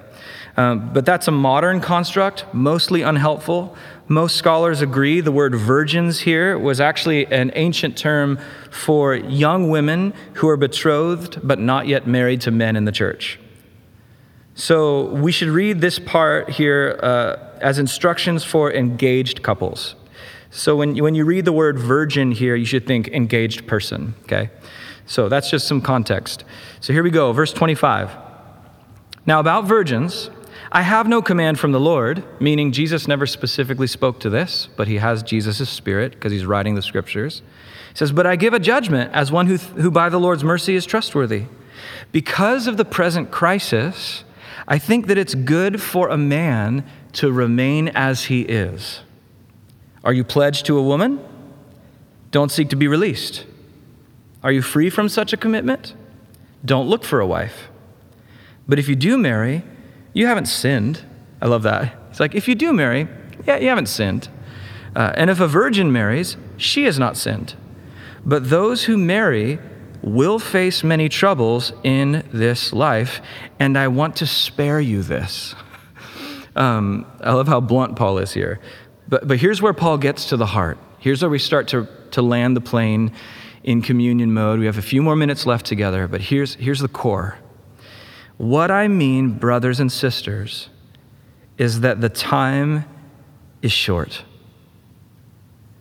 Um, 0.58 0.92
but 0.94 1.06
that's 1.06 1.30
a 1.30 1.32
modern 1.32 1.80
construct, 1.80 2.46
mostly 2.54 3.04
unhelpful. 3.04 3.78
Most 4.08 4.36
scholars 4.36 4.82
agree 4.82 5.22
the 5.22 5.32
word 5.32 5.56
virgins 5.56 6.22
here 6.22 6.58
was 6.58 6.82
actually 6.82 7.26
an 7.28 7.52
ancient 7.56 7.98
term 7.98 8.40
for 8.70 9.16
young 9.16 9.70
women 9.70 10.14
who 10.36 10.50
are 10.50 10.58
betrothed 10.58 11.40
but 11.44 11.60
not 11.60 11.88
yet 11.88 12.08
married 12.08 12.42
to 12.42 12.52
men 12.52 12.76
in 12.76 12.86
the 12.86 12.92
church. 12.92 13.40
So 14.54 15.06
we 15.06 15.32
should 15.32 15.48
read 15.48 15.82
this 15.82 15.98
part 15.98 16.50
here 16.50 17.00
uh, 17.02 17.38
as 17.62 17.80
instructions 17.80 18.44
for 18.44 18.72
engaged 18.72 19.44
couples. 19.44 19.96
So 20.50 20.76
when 20.76 20.98
when 20.98 21.16
you 21.16 21.24
read 21.24 21.46
the 21.46 21.54
word 21.54 21.80
virgin 21.80 22.32
here, 22.32 22.56
you 22.56 22.66
should 22.66 22.86
think 22.86 23.08
engaged 23.08 23.66
person, 23.66 24.16
okay? 24.24 24.50
So 25.06 25.30
that's 25.30 25.50
just 25.50 25.68
some 25.68 25.82
context. 25.82 26.44
So 26.82 26.92
here 26.94 27.04
we 27.04 27.12
go, 27.12 27.32
verse 27.32 27.54
25. 27.54 28.12
Now, 29.26 29.40
about 29.40 29.66
virgins, 29.66 30.30
I 30.74 30.84
have 30.84 31.08
no 31.08 31.22
command 31.22 31.60
from 31.60 31.74
the 31.74 31.80
Lord, 31.82 32.24
meaning 32.40 32.72
Jesus 32.72 33.06
never 33.06 33.28
specifically 33.28 33.88
spoke 33.88 34.22
to 34.22 34.30
this, 34.30 34.70
but 34.78 34.88
he 34.88 34.98
has 34.98 35.22
Jesus' 35.22 35.70
spirit 35.70 36.14
because 36.14 36.32
he's 36.32 36.46
writing 36.46 36.76
the 36.76 36.82
scriptures. 36.82 37.42
He 37.90 37.98
says, 37.98 38.14
But 38.14 38.26
I 38.26 38.38
give 38.38 38.54
a 38.54 38.60
judgment 38.60 39.12
as 39.14 39.34
one 39.34 39.48
who, 39.48 39.58
who 39.58 39.92
by 39.92 40.08
the 40.08 40.20
Lord's 40.20 40.46
mercy 40.46 40.76
is 40.76 40.86
trustworthy. 40.86 41.46
Because 42.14 42.68
of 42.68 42.78
the 42.78 42.86
present 42.86 43.32
crisis, 43.32 44.24
I 44.66 44.78
think 44.78 45.08
that 45.08 45.18
it's 45.18 45.36
good 45.36 45.82
for 45.82 46.08
a 46.08 46.18
man 46.18 46.86
to 47.14 47.34
remain 47.34 47.90
as 47.90 48.26
he 48.26 48.44
is. 48.44 49.02
Are 50.06 50.14
you 50.14 50.24
pledged 50.24 50.66
to 50.68 50.78
a 50.78 50.84
woman? 50.84 51.20
Don't 52.32 52.52
seek 52.52 52.70
to 52.70 52.78
be 52.78 52.88
released. 52.88 53.46
Are 54.42 54.54
you 54.54 54.62
free 54.62 54.90
from 54.90 55.10
such 55.10 55.34
a 55.34 55.38
commitment? 55.38 55.96
Don't 56.64 56.88
look 56.88 57.04
for 57.04 57.20
a 57.20 57.28
wife. 57.28 57.68
But 58.70 58.80
if 58.80 58.88
you 58.88 58.96
do 58.96 59.18
marry, 59.18 59.64
you 60.14 60.28
haven't 60.28 60.46
sinned. 60.46 61.06
I 61.42 61.48
love 61.48 61.64
that. 61.64 61.96
It's 62.10 62.20
like, 62.20 62.36
if 62.36 62.48
you 62.48 62.56
do 62.56 62.74
marry, 62.74 63.08
yeah, 63.48 63.58
you 63.58 63.70
haven't 63.70 63.88
sinned. 63.88 64.30
Uh, 64.96 65.14
and 65.16 65.30
if 65.30 65.40
a 65.40 65.48
virgin 65.48 65.92
marries, 65.92 66.38
she 66.58 66.84
has 66.84 67.00
not 67.00 67.16
sinned. 67.18 67.56
But 68.26 68.50
those 68.50 68.84
who 68.84 68.98
marry 68.98 69.60
will 70.02 70.40
face 70.40 70.84
many 70.84 71.10
troubles 71.10 71.74
in 71.84 72.28
this 72.34 72.74
life, 72.74 73.22
and 73.60 73.78
I 73.78 73.88
want 73.88 74.16
to 74.18 74.28
spare 74.28 74.80
you 74.80 75.02
this. 75.02 75.56
um, 76.56 77.06
I 77.22 77.34
love 77.34 77.48
how 77.48 77.62
blunt 77.62 77.96
Paul 77.96 78.18
is 78.18 78.34
here. 78.34 78.60
But, 79.08 79.28
but 79.28 79.38
here's 79.38 79.62
where 79.62 79.74
Paul 79.74 79.98
gets 79.98 80.26
to 80.30 80.38
the 80.38 80.46
heart. 80.46 80.78
Here's 81.00 81.22
where 81.22 81.30
we 81.30 81.40
start 81.40 81.68
to, 81.70 81.88
to 82.12 82.22
land 82.22 82.56
the 82.56 82.62
plane 82.62 83.12
in 83.64 83.82
communion 83.82 84.34
mode. 84.34 84.60
We 84.60 84.66
have 84.66 84.78
a 84.78 84.84
few 84.84 85.02
more 85.02 85.16
minutes 85.16 85.46
left 85.46 85.66
together, 85.66 86.08
but 86.08 86.22
here's, 86.22 86.56
here's 86.56 86.80
the 86.80 86.88
core. 86.88 87.38
What 88.42 88.72
I 88.72 88.88
mean, 88.88 89.32
brothers 89.38 89.80
and 89.80 89.92
sisters, 89.92 90.70
is 91.58 91.82
that 91.82 92.02
the 92.02 92.10
time 92.10 92.86
is 93.62 93.72
short. 93.72 94.24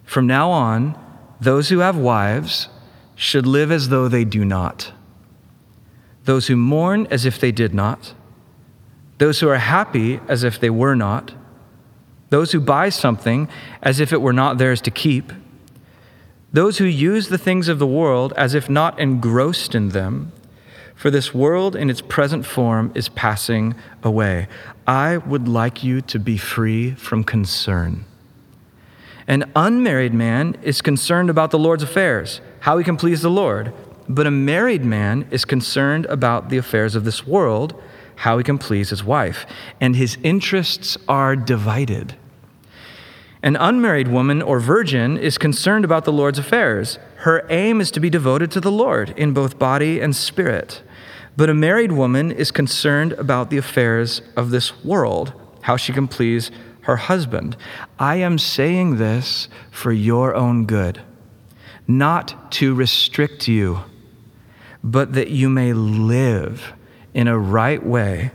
From 0.04 0.26
now 0.26 0.50
on, 0.50 0.98
those 1.40 1.70
who 1.70 1.78
have 1.78 1.96
wives 1.96 2.68
should 3.14 3.46
live 3.46 3.72
as 3.72 3.88
though 3.88 4.08
they 4.08 4.24
do 4.24 4.44
not. 4.44 4.92
Those 6.24 6.48
who 6.48 6.56
mourn 6.56 7.06
as 7.10 7.24
if 7.24 7.40
they 7.40 7.52
did 7.52 7.72
not. 7.72 8.14
Those 9.18 9.40
who 9.40 9.48
are 9.48 9.56
happy 9.56 10.20
as 10.28 10.44
if 10.44 10.60
they 10.60 10.70
were 10.70 10.94
not 10.94 11.32
those 12.30 12.52
who 12.52 12.60
buy 12.60 12.88
something 12.88 13.48
as 13.82 14.00
if 14.00 14.12
it 14.12 14.22
were 14.22 14.32
not 14.32 14.58
theirs 14.58 14.80
to 14.80 14.90
keep, 14.90 15.32
those 16.52 16.78
who 16.78 16.84
use 16.84 17.28
the 17.28 17.38
things 17.38 17.68
of 17.68 17.78
the 17.78 17.86
world 17.86 18.32
as 18.36 18.54
if 18.54 18.70
not 18.70 18.98
engrossed 18.98 19.74
in 19.74 19.90
them, 19.90 20.32
for 21.00 21.10
this 21.10 21.32
world 21.32 21.74
in 21.74 21.88
its 21.88 22.02
present 22.02 22.44
form 22.44 22.92
is 22.94 23.08
passing 23.08 23.74
away. 24.02 24.46
I 24.86 25.16
would 25.16 25.48
like 25.48 25.82
you 25.82 26.02
to 26.02 26.18
be 26.18 26.36
free 26.36 26.90
from 26.90 27.24
concern. 27.24 28.04
An 29.26 29.50
unmarried 29.56 30.12
man 30.12 30.58
is 30.62 30.82
concerned 30.82 31.30
about 31.30 31.52
the 31.52 31.58
Lord's 31.58 31.82
affairs, 31.82 32.42
how 32.60 32.76
he 32.76 32.84
can 32.84 32.98
please 32.98 33.22
the 33.22 33.30
Lord, 33.30 33.72
but 34.10 34.26
a 34.26 34.30
married 34.30 34.84
man 34.84 35.26
is 35.30 35.46
concerned 35.46 36.04
about 36.04 36.50
the 36.50 36.58
affairs 36.58 36.94
of 36.94 37.04
this 37.04 37.26
world 37.26 37.82
how 38.16 38.36
he 38.36 38.44
can 38.44 38.58
please 38.58 38.90
his 38.90 39.02
wife, 39.02 39.46
and 39.80 39.96
his 39.96 40.18
interests 40.22 40.98
are 41.08 41.34
divided. 41.34 42.14
An 43.42 43.56
unmarried 43.56 44.08
woman 44.08 44.42
or 44.42 44.60
virgin 44.60 45.16
is 45.16 45.38
concerned 45.38 45.86
about 45.86 46.04
the 46.04 46.12
Lord's 46.12 46.38
affairs. 46.38 46.98
Her 47.20 47.46
aim 47.48 47.80
is 47.80 47.90
to 47.92 48.00
be 48.00 48.10
devoted 48.10 48.50
to 48.50 48.60
the 48.60 48.70
Lord 48.70 49.14
in 49.16 49.32
both 49.32 49.58
body 49.58 49.98
and 50.00 50.14
spirit. 50.14 50.82
But 51.40 51.48
a 51.48 51.54
married 51.54 51.92
woman 51.92 52.30
is 52.30 52.50
concerned 52.50 53.14
about 53.14 53.48
the 53.48 53.56
affairs 53.56 54.20
of 54.36 54.50
this 54.50 54.84
world, 54.84 55.32
how 55.62 55.78
she 55.78 55.90
can 55.90 56.06
please 56.06 56.50
her 56.82 56.96
husband. 56.96 57.56
I 57.98 58.16
am 58.16 58.36
saying 58.36 58.98
this 58.98 59.48
for 59.70 59.90
your 59.90 60.34
own 60.34 60.66
good, 60.66 61.00
not 61.88 62.52
to 62.52 62.74
restrict 62.74 63.48
you, 63.48 63.84
but 64.84 65.14
that 65.14 65.30
you 65.30 65.48
may 65.48 65.72
live 65.72 66.74
in 67.14 67.26
a 67.26 67.38
right 67.38 67.82
way 67.82 68.32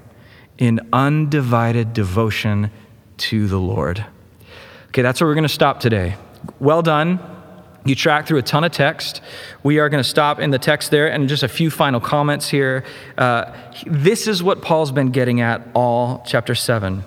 in 0.57 0.79
undivided 0.91 1.93
devotion 1.93 2.71
to 3.17 3.45
the 3.45 3.59
Lord. 3.59 4.03
Okay, 4.87 5.03
that's 5.03 5.21
where 5.21 5.27
we're 5.27 5.35
going 5.35 5.43
to 5.43 5.49
stop 5.49 5.79
today. 5.79 6.15
Well 6.59 6.81
done. 6.81 7.34
You 7.85 7.93
track 7.93 8.25
through 8.25 8.39
a 8.39 8.43
ton 8.43 8.63
of 8.63 8.71
text. 8.71 9.21
We 9.61 9.77
are 9.77 9.89
going 9.89 10.03
to 10.03 10.09
stop 10.09 10.39
in 10.39 10.49
the 10.49 10.57
text 10.57 10.89
there 10.89 11.07
and 11.07 11.29
just 11.29 11.43
a 11.43 11.47
few 11.47 11.69
final 11.69 11.99
comments 11.99 12.49
here. 12.49 12.83
Uh, 13.15 13.55
this 13.85 14.27
is 14.27 14.41
what 14.41 14.63
Paul's 14.63 14.91
been 14.91 15.11
getting 15.11 15.39
at 15.39 15.61
all 15.75 16.23
chapter 16.25 16.55
7. 16.55 17.03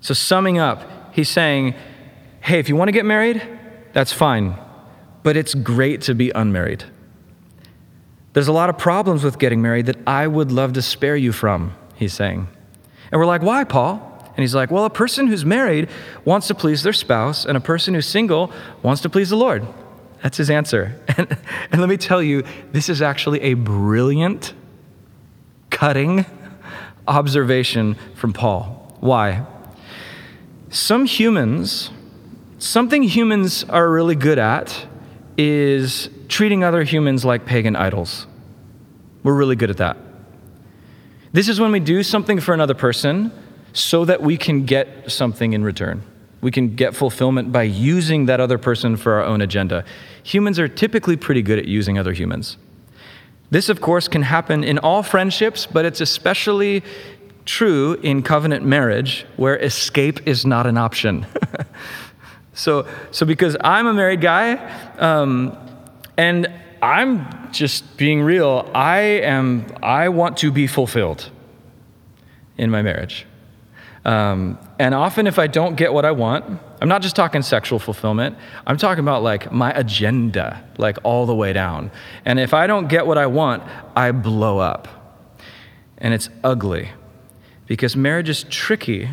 So, 0.00 0.14
summing 0.14 0.58
up, 0.58 1.14
he's 1.14 1.28
saying, 1.28 1.74
hey, 2.40 2.58
if 2.58 2.68
you 2.68 2.76
want 2.76 2.88
to 2.88 2.92
get 2.92 3.04
married, 3.04 3.46
that's 3.92 4.12
fine, 4.12 4.56
but 5.22 5.36
it's 5.36 5.54
great 5.54 6.00
to 6.02 6.14
be 6.14 6.30
unmarried. 6.30 6.84
There's 8.32 8.48
a 8.48 8.52
lot 8.52 8.70
of 8.70 8.78
problems 8.78 9.22
with 9.22 9.38
getting 9.38 9.62
married 9.62 9.86
that 9.86 9.96
I 10.06 10.26
would 10.26 10.50
love 10.50 10.72
to 10.72 10.82
spare 10.82 11.16
you 11.16 11.30
from, 11.30 11.74
he's 11.94 12.12
saying. 12.12 12.48
And 13.12 13.20
we're 13.20 13.26
like, 13.26 13.42
why, 13.42 13.64
Paul? 13.64 14.13
And 14.36 14.42
he's 14.42 14.54
like, 14.54 14.70
well, 14.70 14.84
a 14.84 14.90
person 14.90 15.28
who's 15.28 15.44
married 15.44 15.88
wants 16.24 16.48
to 16.48 16.54
please 16.54 16.82
their 16.82 16.92
spouse, 16.92 17.44
and 17.44 17.56
a 17.56 17.60
person 17.60 17.94
who's 17.94 18.06
single 18.06 18.52
wants 18.82 19.00
to 19.02 19.08
please 19.08 19.30
the 19.30 19.36
Lord. 19.36 19.64
That's 20.22 20.36
his 20.36 20.50
answer. 20.50 21.00
And, 21.16 21.38
and 21.70 21.80
let 21.80 21.88
me 21.88 21.96
tell 21.96 22.20
you, 22.20 22.42
this 22.72 22.88
is 22.88 23.00
actually 23.00 23.40
a 23.42 23.54
brilliant, 23.54 24.52
cutting 25.70 26.26
observation 27.06 27.96
from 28.16 28.32
Paul. 28.32 28.96
Why? 28.98 29.46
Some 30.70 31.04
humans, 31.04 31.90
something 32.58 33.04
humans 33.04 33.62
are 33.64 33.88
really 33.88 34.16
good 34.16 34.40
at 34.40 34.86
is 35.36 36.08
treating 36.28 36.64
other 36.64 36.82
humans 36.82 37.24
like 37.24 37.44
pagan 37.46 37.76
idols. 37.76 38.26
We're 39.22 39.34
really 39.34 39.56
good 39.56 39.70
at 39.70 39.76
that. 39.76 39.96
This 41.32 41.48
is 41.48 41.60
when 41.60 41.70
we 41.70 41.80
do 41.80 42.02
something 42.02 42.40
for 42.40 42.54
another 42.54 42.74
person 42.74 43.30
so 43.74 44.04
that 44.06 44.22
we 44.22 44.38
can 44.38 44.64
get 44.64 45.10
something 45.10 45.52
in 45.52 45.62
return. 45.62 46.02
We 46.40 46.50
can 46.50 46.76
get 46.76 46.94
fulfillment 46.94 47.52
by 47.52 47.64
using 47.64 48.26
that 48.26 48.40
other 48.40 48.56
person 48.56 48.96
for 48.96 49.14
our 49.14 49.24
own 49.24 49.42
agenda. 49.42 49.84
Humans 50.22 50.58
are 50.58 50.68
typically 50.68 51.16
pretty 51.16 51.42
good 51.42 51.58
at 51.58 51.66
using 51.66 51.98
other 51.98 52.12
humans. 52.12 52.56
This, 53.50 53.68
of 53.68 53.80
course, 53.80 54.08
can 54.08 54.22
happen 54.22 54.64
in 54.64 54.78
all 54.78 55.02
friendships, 55.02 55.66
but 55.66 55.84
it's 55.84 56.00
especially 56.00 56.82
true 57.44 57.94
in 57.94 58.22
covenant 58.22 58.64
marriage 58.64 59.26
where 59.36 59.56
escape 59.58 60.26
is 60.26 60.46
not 60.46 60.66
an 60.66 60.78
option. 60.78 61.26
so, 62.54 62.86
so, 63.10 63.26
because 63.26 63.56
I'm 63.60 63.86
a 63.86 63.92
married 63.92 64.20
guy 64.20 64.54
um, 64.98 65.56
and 66.16 66.48
I'm 66.80 67.52
just 67.52 67.96
being 67.96 68.22
real, 68.22 68.70
I, 68.74 68.98
am, 68.98 69.66
I 69.82 70.10
want 70.10 70.36
to 70.38 70.52
be 70.52 70.66
fulfilled 70.66 71.30
in 72.56 72.70
my 72.70 72.82
marriage. 72.82 73.26
Um, 74.04 74.58
and 74.78 74.94
often, 74.94 75.26
if 75.26 75.38
I 75.38 75.46
don't 75.46 75.76
get 75.76 75.92
what 75.94 76.04
I 76.04 76.10
want, 76.10 76.60
I'm 76.80 76.88
not 76.88 77.00
just 77.00 77.16
talking 77.16 77.40
sexual 77.40 77.78
fulfillment, 77.78 78.36
I'm 78.66 78.76
talking 78.76 79.02
about 79.02 79.22
like 79.22 79.50
my 79.50 79.72
agenda, 79.72 80.62
like 80.76 80.98
all 81.04 81.24
the 81.24 81.34
way 81.34 81.52
down. 81.52 81.90
And 82.24 82.38
if 82.38 82.52
I 82.52 82.66
don't 82.66 82.88
get 82.88 83.06
what 83.06 83.16
I 83.16 83.26
want, 83.26 83.62
I 83.96 84.12
blow 84.12 84.58
up. 84.58 84.88
And 85.98 86.12
it's 86.12 86.28
ugly 86.42 86.90
because 87.66 87.96
marriage 87.96 88.28
is 88.28 88.44
tricky. 88.44 89.10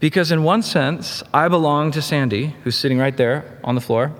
Because, 0.00 0.30
in 0.30 0.44
one 0.44 0.62
sense, 0.62 1.24
I 1.34 1.48
belong 1.48 1.90
to 1.90 2.00
Sandy, 2.00 2.54
who's 2.62 2.76
sitting 2.76 2.98
right 2.98 3.16
there 3.16 3.58
on 3.64 3.74
the 3.74 3.80
floor, 3.80 4.12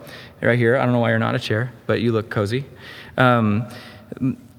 right 0.43 0.59
here. 0.59 0.77
I 0.77 0.85
don't 0.85 0.93
know 0.93 0.99
why 0.99 1.11
you're 1.11 1.21
not 1.21 1.37
a 1.37 1.39
chair, 1.39 1.73
but 1.87 2.01
you 2.01 2.11
look 2.11 2.31
cozy. 2.31 2.65
Um, 3.17 3.69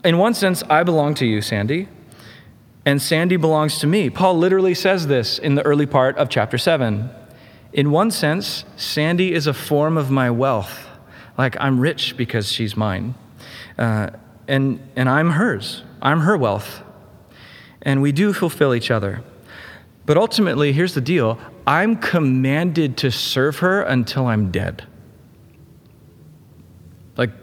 in 0.06 0.17
one 0.17 0.34
sense, 0.34 0.63
I 0.69 0.84
belong 0.84 1.15
to 1.15 1.25
you, 1.25 1.41
Sandy 1.41 1.89
and 2.89 2.99
Sandy 2.99 3.38
belongs 3.38 3.78
to 3.82 3.86
me. 3.86 4.10
Paul 4.10 4.39
literally 4.39 4.73
says 4.73 5.06
this 5.06 5.38
in 5.38 5.54
the 5.54 5.62
early 5.62 5.86
part 5.86 6.17
of 6.17 6.28
chapter 6.28 6.58
7. 6.58 7.12
In 7.71 7.91
one 7.91 8.10
sense, 8.10 8.65
Sandy 8.78 9.32
is 9.32 9.45
a 9.45 9.54
form 9.54 9.95
of 9.95 10.10
my 10.10 10.32
wealth. 10.32 10.88
Like 11.38 11.56
I'm 11.60 11.80
rich 11.80 12.17
because 12.17 12.52
she's 12.52 12.75
mine. 12.75 13.13
Uh, 13.78 14.10
and, 14.47 14.80
and 14.95 15.08
I'm 15.08 15.30
hers. 15.30 15.84
I'm 16.02 16.21
her 16.21 16.36
wealth. 16.36 16.82
And 17.84 18.02
we 18.02 18.12
do 18.12 18.34
fulfill 18.34 18.73
each 18.73 18.89
other. 18.89 19.21
But 20.08 20.17
ultimately, 20.17 20.73
here's 20.73 20.95
the 20.95 21.02
deal 21.02 21.38
I'm 21.67 21.95
commanded 21.95 22.97
to 22.97 23.12
serve 23.12 23.60
her 23.60 23.84
until 23.84 24.25
I'm 24.25 24.49
dead. 24.49 24.88
Like, 27.15 27.34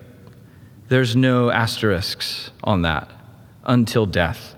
there's 0.89 1.15
no 1.15 1.53
asterisks 1.53 2.51
on 2.65 2.83
that 2.83 3.09
until 3.63 4.07
death. 4.07 4.56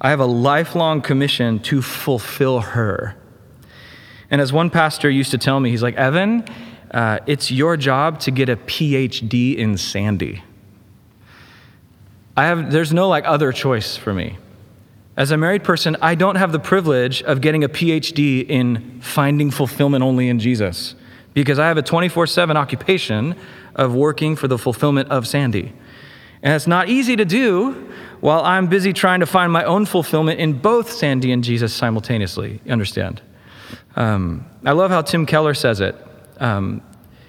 I 0.00 0.10
have 0.10 0.20
a 0.20 0.26
lifelong 0.26 1.00
commission 1.00 1.58
to 1.60 1.82
fulfill 1.82 2.60
her. 2.60 3.16
And 4.30 4.40
as 4.40 4.52
one 4.52 4.70
pastor 4.70 5.08
used 5.08 5.30
to 5.30 5.38
tell 5.38 5.60
me, 5.60 5.70
he's 5.70 5.82
like, 5.82 5.94
Evan, 5.94 6.44
uh, 6.90 7.20
it's 7.26 7.50
your 7.50 7.76
job 7.76 8.20
to 8.20 8.30
get 8.30 8.48
a 8.48 8.56
PhD 8.56 9.56
in 9.56 9.76
Sandy. 9.76 10.42
I 12.36 12.46
have, 12.46 12.70
there's 12.70 12.92
no 12.92 13.08
like 13.08 13.24
other 13.24 13.52
choice 13.52 13.96
for 13.96 14.12
me. 14.12 14.36
As 15.16 15.30
a 15.30 15.38
married 15.38 15.64
person, 15.64 15.96
I 16.02 16.14
don't 16.14 16.36
have 16.36 16.52
the 16.52 16.58
privilege 16.58 17.22
of 17.22 17.40
getting 17.40 17.64
a 17.64 17.68
PhD 17.68 18.46
in 18.46 19.00
finding 19.00 19.50
fulfillment 19.50 20.04
only 20.04 20.28
in 20.28 20.38
Jesus 20.38 20.94
because 21.32 21.58
I 21.58 21.68
have 21.68 21.78
a 21.78 21.82
24 21.82 22.26
7 22.26 22.56
occupation 22.56 23.34
of 23.74 23.94
working 23.94 24.36
for 24.36 24.48
the 24.48 24.58
fulfillment 24.58 25.10
of 25.10 25.26
Sandy. 25.26 25.72
And 26.42 26.54
it's 26.54 26.66
not 26.66 26.90
easy 26.90 27.16
to 27.16 27.24
do 27.24 27.90
while 28.20 28.42
I'm 28.44 28.66
busy 28.66 28.92
trying 28.92 29.20
to 29.20 29.26
find 29.26 29.52
my 29.52 29.64
own 29.64 29.86
fulfillment 29.86 30.40
in 30.40 30.54
both 30.54 30.90
Sandy 30.90 31.32
and 31.32 31.44
Jesus 31.44 31.72
simultaneously. 31.72 32.60
You 32.64 32.72
understand? 32.72 33.22
Um, 33.94 34.46
I 34.64 34.72
love 34.72 34.90
how 34.90 35.02
Tim 35.02 35.26
Keller 35.26 35.54
says 35.54 35.80
it. 35.80 35.96
Um, 36.38 36.82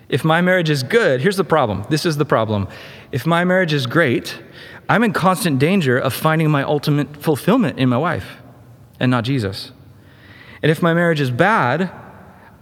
if 0.10 0.23
my 0.23 0.41
marriage 0.41 0.69
is 0.69 0.84
good, 0.84 1.21
here's 1.21 1.38
the 1.38 1.43
problem. 1.43 1.86
This 1.89 2.06
is 2.06 2.17
the 2.17 2.26
problem. 2.26 2.67
If 3.12 3.26
my 3.26 3.43
marriage 3.43 3.73
is 3.73 3.86
great, 3.86 4.39
I'm 4.89 5.04
in 5.04 5.13
constant 5.13 5.60
danger 5.60 5.97
of 5.97 6.13
finding 6.13 6.50
my 6.50 6.63
ultimate 6.63 7.17
fulfillment 7.17 7.78
in 7.78 7.89
my 7.89 7.97
wife 7.97 8.38
and 9.00 9.12
not 9.12 9.26
Jesus. 9.26 9.71
And 10.62 10.71
if 10.71 10.82
my 10.82 10.93
marriage 10.93 11.19
is 11.19 11.30
bad, 11.30 11.91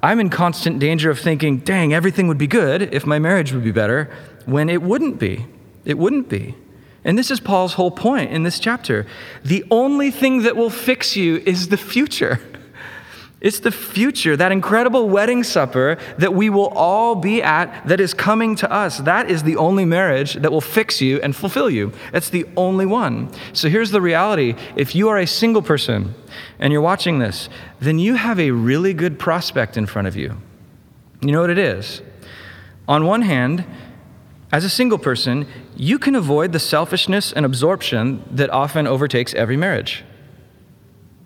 I'm 0.01 0.19
in 0.19 0.29
constant 0.29 0.79
danger 0.79 1.09
of 1.09 1.19
thinking, 1.19 1.59
dang, 1.59 1.93
everything 1.93 2.27
would 2.27 2.37
be 2.37 2.47
good 2.47 2.93
if 2.93 3.05
my 3.05 3.19
marriage 3.19 3.53
would 3.53 3.63
be 3.63 3.71
better, 3.71 4.11
when 4.45 4.69
it 4.69 4.81
wouldn't 4.81 5.19
be. 5.19 5.45
It 5.83 5.97
wouldn't 5.97 6.29
be. 6.29 6.55
And 7.05 7.17
this 7.17 7.31
is 7.31 7.39
Paul's 7.39 7.75
whole 7.75 7.91
point 7.91 8.31
in 8.31 8.43
this 8.43 8.59
chapter. 8.59 9.05
The 9.43 9.63
only 9.69 10.11
thing 10.11 10.41
that 10.41 10.57
will 10.57 10.71
fix 10.71 11.15
you 11.15 11.37
is 11.45 11.69
the 11.69 11.77
future. 11.77 12.41
It's 13.41 13.59
the 13.59 13.71
future, 13.71 14.35
that 14.35 14.51
incredible 14.51 15.07
wedding 15.07 15.43
supper 15.43 15.99
that 16.17 16.33
we 16.33 16.49
will 16.49 16.69
all 16.69 17.13
be 17.13 17.43
at 17.43 17.85
that 17.85 17.99
is 17.99 18.11
coming 18.15 18.55
to 18.55 18.71
us. 18.71 18.97
That 18.97 19.29
is 19.29 19.43
the 19.43 19.57
only 19.57 19.85
marriage 19.85 20.33
that 20.35 20.51
will 20.51 20.61
fix 20.61 20.99
you 20.99 21.21
and 21.21 21.35
fulfill 21.35 21.69
you. 21.69 21.91
That's 22.11 22.29
the 22.29 22.47
only 22.57 22.87
one. 22.87 23.29
So 23.53 23.69
here's 23.69 23.91
the 23.91 24.01
reality 24.01 24.55
if 24.75 24.95
you 24.95 25.09
are 25.09 25.19
a 25.19 25.27
single 25.27 25.61
person 25.61 26.15
and 26.57 26.73
you're 26.73 26.81
watching 26.81 27.19
this, 27.19 27.47
then 27.79 27.99
you 27.99 28.15
have 28.15 28.39
a 28.39 28.49
really 28.49 28.95
good 28.95 29.19
prospect 29.19 29.77
in 29.77 29.85
front 29.85 30.07
of 30.07 30.15
you. 30.15 30.37
You 31.21 31.31
know 31.31 31.41
what 31.41 31.51
it 31.51 31.59
is? 31.59 32.01
On 32.87 33.05
one 33.05 33.21
hand, 33.21 33.63
as 34.55 34.63
a 34.63 34.69
single 34.69 34.97
person, 34.97 35.45
you 35.75 35.99
can 35.99 36.15
avoid 36.15 36.53
the 36.53 36.59
selfishness 36.59 37.33
and 37.33 37.45
absorption 37.45 38.23
that 38.31 38.49
often 38.51 38.87
overtakes 38.87 39.33
every 39.33 39.57
marriage. 39.57 40.05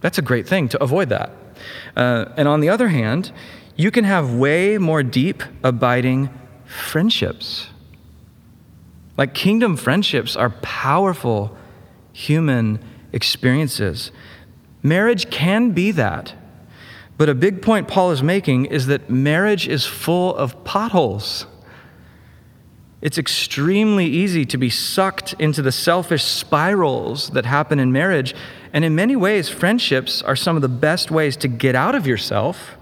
That's 0.02 0.18
a 0.18 0.24
great 0.24 0.48
thing 0.48 0.68
to 0.70 0.84
avoid 0.84 1.10
that. 1.10 1.30
Uh, 1.96 2.26
and 2.38 2.48
on 2.48 2.60
the 2.60 2.70
other 2.70 2.88
hand, 2.88 3.32
you 3.76 3.92
can 3.92 4.04
have 4.04 4.34
way 4.34 4.80
more 4.80 5.04
deep, 5.04 5.44
abiding 5.64 6.32
friendships. 6.66 7.70
Like 9.16 9.36
kingdom 9.36 9.78
friendships 9.78 10.36
are 10.36 10.50
powerful 10.64 11.56
human 12.12 12.84
experiences. 13.14 14.12
Marriage 14.82 15.30
can 15.30 15.70
be 15.70 15.92
that. 15.92 16.34
But 17.20 17.30
a 17.30 17.36
big 17.36 17.62
point 17.62 17.88
Paul 17.88 18.10
is 18.10 18.24
making 18.24 18.66
is 18.66 18.88
that 18.88 19.08
marriage 19.08 19.68
is 19.68 19.86
full 19.86 20.36
of 20.36 20.64
potholes. 20.64 21.46
It's 23.02 23.18
extremely 23.18 24.06
easy 24.06 24.46
to 24.46 24.58
be 24.58 24.70
sucked 24.70 25.34
into 25.40 25.62
the 25.62 25.72
selfish 25.72 26.24
spirals 26.24 27.30
that 27.30 27.46
happen 27.46 27.80
in 27.80 27.92
marriage. 27.92 28.36
And 28.74 28.84
in 28.84 28.94
many 28.94 29.16
ways, 29.16 29.48
friendships 29.48 30.22
are 30.22 30.36
some 30.36 30.56
of 30.56 30.62
the 30.62 30.68
best 30.68 31.10
ways 31.10 31.38
to 31.38 31.48
get 31.48 31.76
out 31.76 31.96
of 31.96 32.06
yourself 32.06 32.76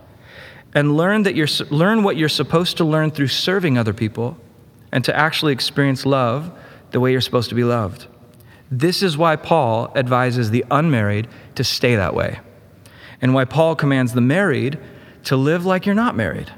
and 0.74 0.98
learn, 0.98 1.24
that 1.24 1.36
you're, 1.36 1.48
learn 1.70 2.04
what 2.04 2.18
you're 2.18 2.30
supposed 2.30 2.78
to 2.78 2.84
learn 2.84 3.12
through 3.12 3.28
serving 3.28 3.78
other 3.78 3.94
people 3.94 4.38
and 4.92 5.04
to 5.06 5.16
actually 5.16 5.54
experience 5.54 6.06
love 6.06 6.52
the 6.92 7.00
way 7.00 7.12
you're 7.12 7.22
supposed 7.22 7.50
to 7.50 7.56
be 7.56 7.64
loved. 7.64 8.08
This 8.72 9.04
is 9.04 9.18
why 9.18 9.36
Paul 9.36 9.92
advises 9.96 10.52
the 10.52 10.66
unmarried 10.72 11.28
to 11.56 11.64
stay 11.64 11.96
that 11.96 12.14
way, 12.14 12.40
and 13.22 13.34
why 13.34 13.46
Paul 13.46 13.76
commands 13.76 14.14
the 14.14 14.22
married 14.22 14.78
to 15.26 15.36
live 15.36 15.66
like 15.66 15.86
you're 15.86 15.96
not 15.96 16.16
married. 16.16 16.52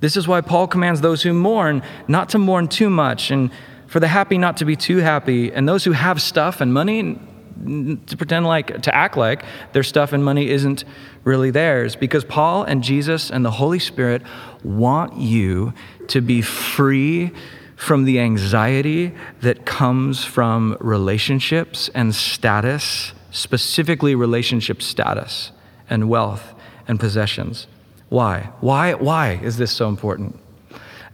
This 0.00 0.16
is 0.16 0.28
why 0.28 0.40
Paul 0.40 0.66
commands 0.66 1.00
those 1.00 1.22
who 1.22 1.32
mourn 1.32 1.82
not 2.06 2.28
to 2.30 2.38
mourn 2.38 2.68
too 2.68 2.90
much, 2.90 3.30
and 3.30 3.50
for 3.86 4.00
the 4.00 4.08
happy 4.08 4.36
not 4.38 4.56
to 4.58 4.64
be 4.64 4.76
too 4.76 4.98
happy, 4.98 5.52
and 5.52 5.68
those 5.68 5.84
who 5.84 5.92
have 5.92 6.20
stuff 6.20 6.60
and 6.60 6.72
money 6.74 7.18
to 7.64 8.16
pretend 8.18 8.46
like, 8.46 8.82
to 8.82 8.94
act 8.94 9.16
like 9.16 9.42
their 9.72 9.82
stuff 9.82 10.12
and 10.12 10.22
money 10.22 10.50
isn't 10.50 10.84
really 11.24 11.50
theirs. 11.50 11.96
Because 11.96 12.24
Paul 12.24 12.64
and 12.64 12.82
Jesus 12.82 13.30
and 13.30 13.44
the 13.44 13.50
Holy 13.50 13.78
Spirit 13.78 14.22
want 14.62 15.16
you 15.16 15.72
to 16.08 16.20
be 16.20 16.42
free 16.42 17.32
from 17.74 18.04
the 18.04 18.20
anxiety 18.20 19.14
that 19.40 19.64
comes 19.64 20.24
from 20.24 20.76
relationships 20.80 21.88
and 21.94 22.14
status, 22.14 23.12
specifically 23.30 24.14
relationship 24.14 24.82
status 24.82 25.52
and 25.88 26.08
wealth 26.08 26.54
and 26.86 27.00
possessions. 27.00 27.66
Why? 28.08 28.50
Why, 28.60 28.94
why 28.94 29.40
is 29.42 29.56
this 29.56 29.72
so 29.72 29.88
important? 29.88 30.38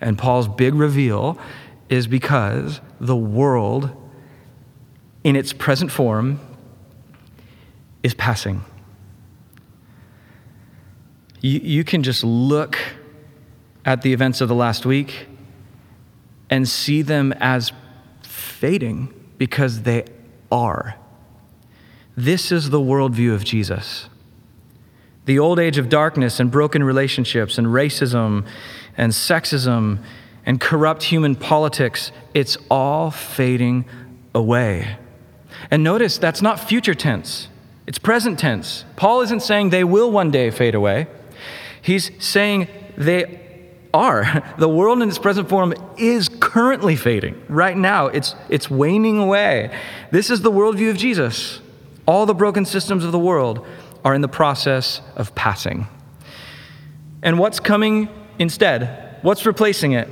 And 0.00 0.18
Paul's 0.18 0.48
big 0.48 0.74
reveal 0.74 1.38
is 1.88 2.07
because 2.07 2.81
the 3.00 3.16
world, 3.16 3.90
in 5.24 5.37
its 5.37 5.52
present 5.52 5.90
form, 5.90 6.40
is 8.02 8.14
passing. 8.14 8.64
You, 11.40 11.61
you 11.61 11.85
can 11.85 12.02
just 12.02 12.24
look 12.24 12.78
at 13.85 14.02
the 14.02 14.12
events 14.12 14.40
of 14.40 14.48
the 14.48 14.55
last 14.55 14.87
week 14.87 15.26
and 16.50 16.68
see 16.68 17.02
them 17.02 17.33
as 17.40 17.72
fading 18.22 19.12
because 19.38 19.83
they 19.83 20.05
are. 20.50 20.96
This 22.16 22.52
is 22.52 22.70
the 22.70 22.78
worldview 22.78 23.35
of 23.35 23.44
Jesus. 23.44 24.09
The 25.25 25.39
old 25.39 25.59
age 25.59 25.79
of 25.79 25.89
darkness 25.89 26.41
and 26.41 26.51
broken 26.51 26.83
relationships 26.83 27.59
and 27.59 27.69
racism 27.69 28.45
and 28.97 29.13
sexism 29.13 29.99
and 30.45 30.61
corrupt 30.61 31.05
human 31.05 31.37
politics, 31.37 32.11
it's 32.35 32.57
all 32.71 33.11
fading 33.11 33.85
away. 34.35 34.97
And 35.71 35.85
notice 35.85 36.19
that's 36.19 36.43
not 36.43 36.59
future 36.59 36.95
tense, 36.95 37.49
it's 37.87 37.99
present 37.99 38.39
tense. 38.39 38.85
Paul 38.97 39.21
isn't 39.23 39.41
saying 39.41 39.71
they 39.71 39.85
will 39.85 40.11
one 40.11 40.31
day 40.31 40.51
fade 40.51 40.75
away. 40.75 41.07
He's 41.81 42.11
saying 42.25 42.69
they 42.97 43.41
are. 43.93 44.43
The 44.59 44.69
world 44.69 45.03
in 45.03 45.09
its 45.09 45.19
present 45.19 45.49
form 45.49 45.75
is 45.99 46.29
currently 46.29 46.97
fading. 46.97 47.43
Right 47.49 47.77
now, 47.77 48.07
it's, 48.07 48.35
it's 48.49 48.71
waning 48.71 49.19
away. 49.19 49.77
This 50.11 50.31
is 50.31 50.43
the 50.43 50.51
worldview 50.51 50.91
of 50.91 50.97
Jesus. 50.97 51.61
All 52.07 52.25
the 52.27 52.35
broken 52.35 52.65
systems 52.65 53.05
of 53.05 53.13
the 53.13 53.19
world 53.19 53.67
are 54.05 54.15
in 54.15 54.21
the 54.21 54.29
process 54.29 55.01
of 55.17 55.35
passing. 55.35 55.87
And 57.23 57.38
what's 57.38 57.61
coming 57.61 58.09
instead? 58.38 59.19
What's 59.23 59.47
replacing 59.47 59.93
it? 59.93 60.09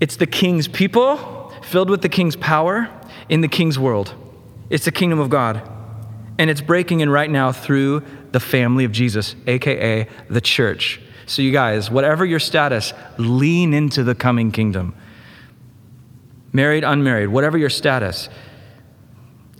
It's 0.00 0.16
the 0.16 0.26
king's 0.26 0.68
people 0.68 1.52
filled 1.62 1.90
with 1.90 2.02
the 2.02 2.08
king's 2.08 2.36
power 2.36 2.88
in 3.28 3.40
the 3.40 3.48
king's 3.48 3.78
world. 3.78 4.14
It's 4.70 4.84
the 4.84 4.92
kingdom 4.92 5.18
of 5.18 5.28
God. 5.28 5.62
And 6.38 6.50
it's 6.50 6.60
breaking 6.60 7.00
in 7.00 7.10
right 7.10 7.30
now 7.30 7.52
through 7.52 8.04
the 8.32 8.40
family 8.40 8.84
of 8.84 8.92
Jesus, 8.92 9.34
AKA 9.46 10.08
the 10.30 10.40
church. 10.40 11.00
So, 11.26 11.42
you 11.42 11.52
guys, 11.52 11.90
whatever 11.90 12.24
your 12.24 12.38
status, 12.38 12.94
lean 13.18 13.74
into 13.74 14.02
the 14.02 14.14
coming 14.14 14.50
kingdom. 14.50 14.94
Married, 16.52 16.84
unmarried, 16.84 17.28
whatever 17.28 17.58
your 17.58 17.68
status. 17.68 18.30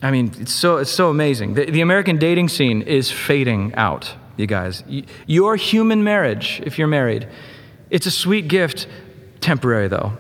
I 0.03 0.11
mean, 0.11 0.33
it's 0.39 0.53
so, 0.53 0.77
it's 0.77 0.91
so 0.91 1.11
amazing. 1.11 1.55
The, 1.55 1.71
the 1.71 1.81
American 1.81 2.19
dating 2.19 2.49
scene 2.49 2.83
is 2.83 3.11
fading 3.11 3.75
out, 3.75 4.15
you 4.37 4.47
guys. 4.47 4.85
Your 5.27 5.57
human 5.57 6.05
marriage, 6.05 6.63
if 6.65 6.79
you're 6.79 6.89
married, 6.89 7.29
it's 7.91 8.07
a 8.07 8.11
sweet 8.11 8.49
gift, 8.49 8.87
temporary 9.41 9.89
though. 9.89 10.17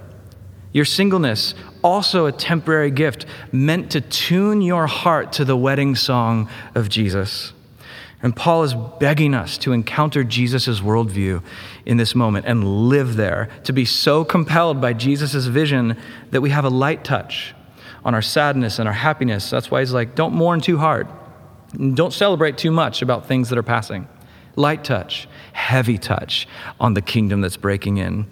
Your 0.72 0.84
singleness, 0.84 1.54
also 1.82 2.26
a 2.26 2.32
temporary 2.32 2.90
gift, 2.90 3.24
meant 3.52 3.90
to 3.92 4.00
tune 4.00 4.62
your 4.62 4.86
heart 4.86 5.32
to 5.34 5.44
the 5.44 5.56
wedding 5.56 5.94
song 5.94 6.48
of 6.74 6.88
Jesus. 6.88 7.52
And 8.20 8.34
Paul 8.34 8.64
is 8.64 8.74
begging 8.98 9.32
us 9.32 9.56
to 9.58 9.72
encounter 9.72 10.24
Jesus' 10.24 10.80
worldview 10.80 11.42
in 11.86 11.98
this 11.98 12.16
moment 12.16 12.46
and 12.46 12.88
live 12.88 13.14
there, 13.14 13.48
to 13.62 13.72
be 13.72 13.84
so 13.84 14.24
compelled 14.24 14.80
by 14.80 14.92
Jesus' 14.92 15.46
vision 15.46 15.96
that 16.32 16.40
we 16.40 16.50
have 16.50 16.64
a 16.64 16.68
light 16.68 17.04
touch 17.04 17.54
on 18.08 18.14
our 18.14 18.22
sadness 18.22 18.78
and 18.78 18.88
our 18.88 18.94
happiness. 18.94 19.50
That's 19.50 19.70
why 19.70 19.80
he's 19.80 19.92
like, 19.92 20.14
don't 20.14 20.32
mourn 20.32 20.62
too 20.62 20.78
hard. 20.78 21.06
Don't 21.92 22.14
celebrate 22.14 22.56
too 22.56 22.70
much 22.70 23.02
about 23.02 23.26
things 23.26 23.50
that 23.50 23.58
are 23.58 23.62
passing. 23.62 24.08
Light 24.56 24.82
touch, 24.82 25.28
heavy 25.52 25.98
touch 25.98 26.48
on 26.80 26.94
the 26.94 27.02
kingdom 27.02 27.42
that's 27.42 27.58
breaking 27.58 27.98
in. 27.98 28.26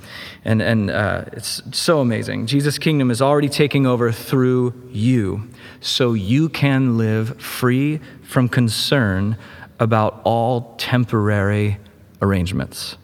And, 0.47 0.63
and 0.63 0.91
uh, 0.91 1.27
it's 1.35 1.61
so 1.73 2.01
amazing. 2.01 2.47
Jesus' 2.47 2.79
kingdom 2.79 3.11
is 3.11 3.21
already 3.21 3.51
taking 3.51 3.87
over 3.87 4.11
through 4.13 4.73
you, 4.91 5.47
so 5.83 6.15
you 6.15 6.49
can 6.49 6.97
live 6.97 7.39
free 7.39 8.01
from 8.23 8.49
concern 8.49 9.37
about 9.79 10.23
all 10.25 10.75
temporary 10.79 11.77
arrangements. 12.23 12.97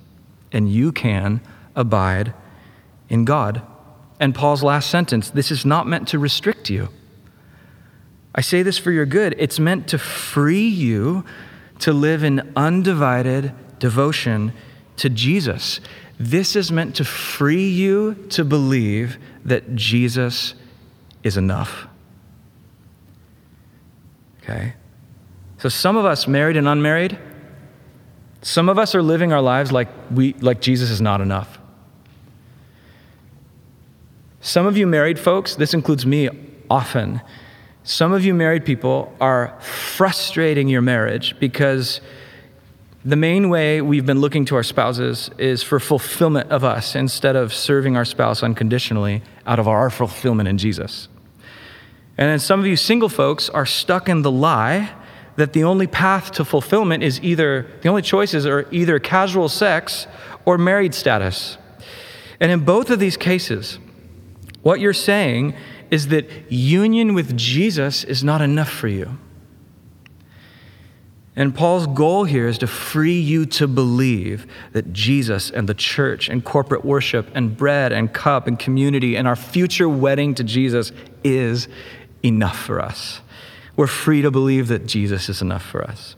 And 0.53 0.73
you 0.73 0.91
can 0.91 1.43
abide 1.77 2.33
in 3.11 3.27
God. 3.27 3.61
And 4.23 4.37
Paul's 4.37 4.63
last 4.63 4.89
sentence 4.89 5.31
this 5.31 5.51
is 5.51 5.67
not 5.67 5.89
meant 5.89 6.07
to 6.09 6.19
restrict 6.19 6.71
you. 6.71 6.91
I 8.37 8.41
say 8.41 8.63
this 8.63 8.79
for 8.79 8.93
your 8.93 9.05
good. 9.05 9.35
It's 9.37 9.59
meant 9.59 9.89
to 9.89 9.99
free 9.99 10.69
you 10.69 11.25
to 11.81 11.93
live 11.93 12.23
in 12.23 12.53
undivided 12.55 13.53
devotion 13.81 14.53
to 14.99 15.11
Jesus. 15.11 15.81
This 16.21 16.55
is 16.55 16.71
meant 16.71 16.95
to 16.97 17.05
free 17.05 17.69
you 17.69 18.15
to 18.29 18.45
believe 18.45 19.19
that 19.45 19.75
Jesus 19.75 20.55
is 21.25 21.37
enough. 21.37 21.89
Okay? 24.45 24.75
So 25.59 25.69
some 25.69 25.97
of 25.97 26.05
us, 26.05 26.29
married 26.29 26.57
and 26.57 26.69
unmarried, 26.69 27.19
some 28.41 28.69
of 28.69 28.79
us 28.79 28.95
are 28.95 29.03
living 29.03 29.33
our 29.33 29.43
lives 29.43 29.73
like, 29.73 29.89
we, 30.13 30.35
like 30.35 30.61
Jesus 30.61 30.91
is 30.91 31.01
not 31.01 31.21
enough. 31.21 31.59
Some 34.45 34.67
of 34.67 34.77
you 34.77 34.89
married 34.89 35.21
folks, 35.21 35.55
this 35.55 35.73
includes 35.73 36.05
me 36.05 36.29
often, 36.69 37.23
some 37.85 38.13
of 38.13 38.25
you 38.25 38.35
married 38.35 38.65
people 38.65 39.15
are 39.21 39.57
frustrating 39.61 40.67
your 40.67 40.83
marriage 40.83 41.39
because 41.39 42.01
the 43.05 43.15
main 43.15 43.51
way 43.51 43.81
we've 43.81 44.05
been 44.05 44.21
looking 44.21 44.45
to 44.47 44.57
our 44.57 44.65
spouses 44.65 45.31
is 45.39 45.63
for 45.63 45.79
fulfillment 45.79 46.51
of 46.51 46.65
us 46.65 46.97
instead 46.97 47.37
of 47.37 47.55
serving 47.55 47.97
our 47.97 48.05
spouse 48.05 48.43
unconditionally 48.43 49.23
out 49.47 49.61
of 49.61 49.69
our 49.69 49.91
fulfillment 49.91 50.49
in 50.49 50.59
Jesus. 50.59 51.07
And 52.19 52.29
then 52.29 52.41
some 52.41 52.59
of 52.59 52.67
you 52.67 52.75
single 52.75 53.09
folks 53.09 53.49
are 53.49 53.67
stuck 53.67 54.09
in 54.09 54.23
the 54.23 54.31
lie 54.31 54.93
that 55.37 55.53
the 55.53 55.63
only 55.63 55.87
path 55.87 56.33
to 56.33 56.45
fulfillment 56.45 57.05
is 57.05 57.21
either, 57.23 57.69
the 57.83 57.89
only 57.89 58.03
choices 58.03 58.45
are 58.45 58.67
either 58.73 58.99
casual 58.99 59.49
sex 59.49 60.09
or 60.45 60.59
married 60.59 60.95
status. 60.95 61.59
And 62.41 62.51
in 62.51 62.65
both 62.65 62.91
of 62.91 62.99
these 62.99 63.17
cases, 63.17 63.79
what 64.63 64.81
you're 64.81 64.93
saying 64.93 65.55
is 65.91 66.09
that 66.09 66.27
union 66.51 67.15
with 67.15 67.37
Jesus 67.37 68.05
is 68.05 68.25
not 68.25 68.41
enough 68.41 68.71
for 68.71 68.89
you. 68.89 69.19
And 71.35 71.55
Paul's 71.55 71.87
goal 71.87 72.25
here 72.25 72.47
is 72.47 72.59
to 72.59 72.67
free 72.67 73.19
you 73.19 73.47
to 73.47 73.67
believe 73.67 74.47
that 74.73 74.93
Jesus 74.93 75.51
and 75.51 75.67
the 75.67 75.75
church 75.75 76.29
and 76.29 76.45
corporate 76.45 76.85
worship 76.85 77.31
and 77.35 77.57
bread 77.57 77.91
and 77.91 78.13
cup 78.13 78.47
and 78.47 78.59
community 78.59 79.17
and 79.17 79.27
our 79.27 79.37
future 79.37 79.89
wedding 79.89 80.35
to 80.35 80.45
Jesus 80.45 80.93
is 81.25 81.69
enough 82.23 82.59
for 82.59 82.81
us. 82.81 83.21
We're 83.77 83.87
free 83.87 84.21
to 84.21 84.31
believe 84.31 84.69
that 84.69 84.87
Jesus 84.87 85.31
is 85.31 85.41
enough 85.41 85.65
for 85.65 85.83
us 85.83 86.17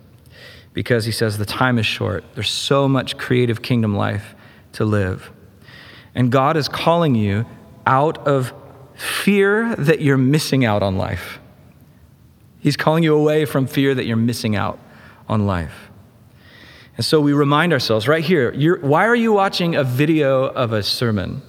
because 0.73 1.05
he 1.05 1.13
says 1.13 1.39
the 1.39 1.47
time 1.47 1.79
is 1.79 1.87
short. 1.87 2.25
There's 2.35 2.51
so 2.51 2.89
much 2.89 3.17
creative 3.17 3.63
kingdom 3.63 3.97
life 3.97 4.35
to 4.73 4.85
live. 4.85 5.31
And 6.17 6.33
God 6.33 6.57
is 6.57 6.69
calling 6.69 7.15
you 7.15 7.47
out 7.87 8.27
of 8.27 8.53
fear 8.95 9.75
that 9.77 10.01
you're 10.01 10.17
missing 10.17 10.65
out 10.65 10.83
on 10.83 10.97
life. 10.97 11.39
He's 12.61 12.77
calling 12.77 13.05
you 13.05 13.15
away 13.15 13.45
from 13.45 13.67
fear 13.67 13.95
that 13.95 14.05
you're 14.05 14.17
missing 14.17 14.57
out 14.57 14.79
on 15.29 15.47
life. 15.47 15.91
And 16.97 17.05
so 17.05 17.21
we 17.21 17.33
remind 17.33 17.73
ourselves 17.73 18.07
right 18.07 18.25
here 18.25 18.79
why 18.81 19.07
are 19.07 19.17
you 19.17 19.33
watching 19.33 19.75
a 19.75 19.85
video 19.85 20.45
of 20.45 20.73
a 20.73 20.83
sermon? 20.83 21.43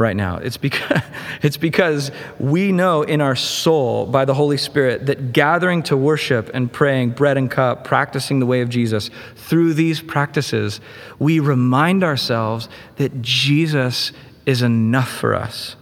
right 0.00 0.16
now. 0.16 0.38
It's 0.38 0.56
because, 0.56 1.02
it's 1.42 1.58
because 1.58 2.10
we 2.38 2.72
know 2.72 3.02
in 3.02 3.20
our 3.20 3.36
soul 3.36 4.06
by 4.06 4.24
the 4.24 4.34
Holy 4.34 4.56
Spirit 4.56 5.06
that 5.06 5.32
gathering 5.32 5.82
to 5.84 5.96
worship 5.96 6.50
and 6.54 6.72
praying, 6.72 7.10
bread 7.10 7.36
and 7.36 7.50
cup, 7.50 7.84
practicing 7.84 8.40
the 8.40 8.46
way 8.46 8.62
of 8.62 8.70
Jesus, 8.70 9.10
through 9.36 9.74
these 9.74 10.00
practices, 10.00 10.80
we 11.18 11.38
remind 11.38 12.02
ourselves 12.02 12.68
that 12.96 13.20
Jesus 13.20 14.12
is 14.46 14.62
enough 14.62 15.10
for 15.10 15.34
us. 15.34 15.76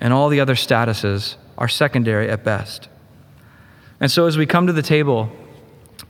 And 0.00 0.12
all 0.12 0.28
the 0.28 0.40
other 0.40 0.54
statuses 0.54 1.36
are 1.56 1.68
secondary 1.68 2.28
at 2.28 2.44
best. 2.44 2.88
And 4.00 4.10
so 4.10 4.26
as 4.26 4.36
we 4.36 4.46
come 4.46 4.66
to 4.66 4.72
the 4.72 4.82
table, 4.82 5.30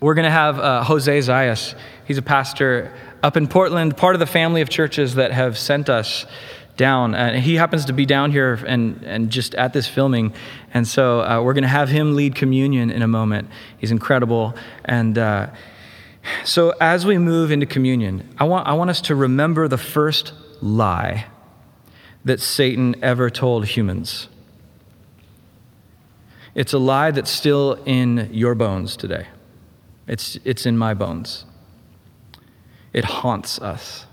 we're 0.01 0.15
going 0.15 0.25
to 0.25 0.31
have 0.31 0.59
uh, 0.59 0.83
Jose 0.85 1.19
Zayas. 1.19 1.75
He's 2.05 2.19
a 2.19 2.23
pastor 2.23 2.93
up 3.23 3.37
in 3.37 3.47
Portland, 3.47 3.97
part 3.97 4.15
of 4.15 4.21
the 4.21 4.27
family 4.27 4.61
of 4.61 4.69
churches 4.69 5.15
that 5.15 5.33
have 5.33 5.57
sent 5.57 5.89
us 5.89 6.27
down. 6.77 7.15
Uh, 7.15 7.41
he 7.41 7.55
happens 7.55 7.87
to 7.87 7.93
be 7.93 8.05
down 8.05 8.31
here 8.31 8.55
and, 8.67 9.03
and 9.05 9.31
just 9.31 9.55
at 9.55 9.73
this 9.73 9.89
filming. 9.89 10.35
And 10.75 10.87
so 10.87 11.21
uh, 11.23 11.41
we're 11.43 11.55
going 11.55 11.63
to 11.63 11.69
have 11.69 11.89
him 11.89 12.15
lead 12.15 12.35
communion 12.35 12.91
in 12.91 13.03
a 13.03 13.09
moment. 13.09 13.49
He's 13.79 13.91
incredible. 13.91 14.55
And 14.85 15.17
uh, 15.17 15.49
so 16.45 16.75
as 16.81 17.07
we 17.07 17.19
move 17.19 17.51
into 17.51 17.67
communion, 17.67 18.29
I 18.39 18.45
want, 18.45 18.67
I 18.67 18.75
want 18.75 18.91
us 18.91 19.01
to 19.03 19.15
remember 19.15 19.69
the 19.69 19.79
first 19.79 20.33
lie 20.61 21.27
that 22.27 22.41
Satan 22.41 22.97
ever 23.03 23.31
told 23.31 23.67
humans. 23.67 24.29
It's 26.57 26.73
a 26.73 26.79
lie 26.79 27.13
that's 27.13 27.31
still 27.31 27.75
in 27.85 28.29
your 28.33 28.57
bones 28.57 28.97
today. 28.97 29.29
It's, 30.09 30.37
it's 30.45 30.67
in 30.67 30.77
my 30.77 30.93
bones. 30.93 31.45
It 32.93 33.05
haunts 33.05 33.61
us. 33.61 34.07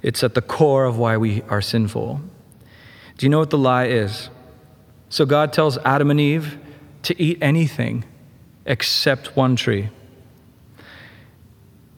It's 0.00 0.24
at 0.24 0.34
the 0.34 0.40
core 0.40 0.86
of 0.86 0.96
why 0.96 1.18
we 1.18 1.42
are 1.50 1.60
sinful. 1.60 2.22
Do 3.18 3.26
you 3.26 3.28
know 3.28 3.40
what 3.40 3.50
the 3.50 3.58
lie 3.58 3.88
is? 3.88 4.30
So 5.10 5.26
God 5.26 5.52
tells 5.52 5.76
Adam 5.78 6.10
and 6.10 6.18
Eve 6.18 6.58
to 7.02 7.20
eat 7.20 7.36
anything 7.42 8.04
except 8.64 9.36
one 9.36 9.54
tree. 9.54 9.90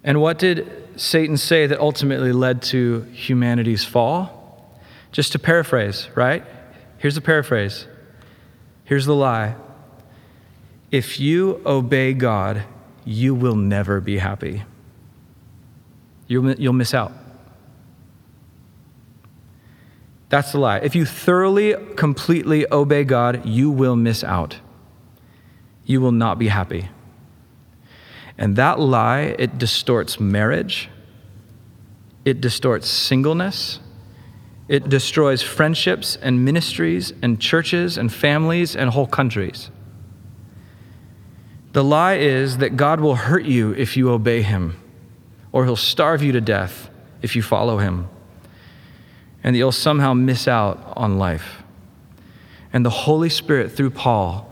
And 0.03 0.21
what 0.21 0.41
did 0.41 0.73
Satan 0.97 1.37
say 1.37 1.69
that 1.69 1.79
ultimately 1.79 2.33
led 2.33 2.63
to 2.63 3.03
humanity's 3.13 3.85
fall? 3.85 4.38
Just 5.19 5.33
to 5.33 5.41
paraphrase, 5.41 6.09
right? 6.15 6.45
Here's 6.99 7.17
a 7.17 7.21
paraphrase. 7.21 7.89
Here's 8.85 9.05
the 9.05 9.17
lie. 9.17 9.57
If 10.93 11.19
you 11.19 11.61
obey 11.67 12.13
God, 12.13 12.63
you 13.05 13.35
will 13.35 13.57
never 13.57 14.01
be 14.01 14.19
happy. 14.19 14.63
You'll, 16.29 16.53
you'll 16.53 16.73
miss 16.73 16.95
out. 16.95 17.11
That's 20.29 20.53
the 20.53 20.61
lie. 20.61 20.79
If 20.79 20.95
you 20.95 21.05
thoroughly, 21.05 21.75
completely 21.97 22.73
obey 22.73 23.03
God, 23.03 23.45
you 23.45 23.73
will 23.73 23.97
miss 23.97 24.23
out. 24.23 24.61
You 25.85 26.01
will 26.01 26.13
not 26.13 26.39
be 26.39 26.47
happy. 26.47 26.91
And 28.39 28.55
that 28.55 28.79
lie, 28.79 29.35
it 29.37 29.59
distorts 29.59 30.21
marriage, 30.21 30.89
it 32.25 32.41
distorts 32.41 32.89
singleness, 32.89 33.81
it 34.69 34.89
destroys 34.89 35.43
friendships 35.43 36.17
and 36.17 36.45
ministries 36.45 37.13
and 37.23 37.41
churches 37.41 37.97
and 37.97 38.13
families 38.13 38.77
and 38.77 38.91
whole 38.91 39.07
countries. 39.07 39.71
The 41.73 41.83
lie 41.83 42.17
is 42.17 42.59
that 42.59 42.77
God 42.77 43.01
will 43.01 43.15
hurt 43.15 43.45
you 43.45 43.73
if 43.73 43.97
you 43.97 44.11
obey 44.11 44.43
him, 44.43 44.77
or 45.53 45.65
he'll 45.65 45.77
starve 45.77 46.23
you 46.23 46.33
to 46.33 46.41
death 46.41 46.91
if 47.23 47.35
you 47.35 47.43
follow 47.43 47.79
him, 47.79 48.09
and 49.43 49.55
that 49.55 49.59
you'll 49.59 49.73
somehow 49.73 50.13
miss 50.13 50.47
out 50.47 50.93
on 50.97 51.19
life. 51.19 51.63
And 52.73 52.85
the 52.85 52.91
Holy 52.91 53.31
Spirit, 53.31 53.73
through 53.73 53.91
Paul, 53.91 54.48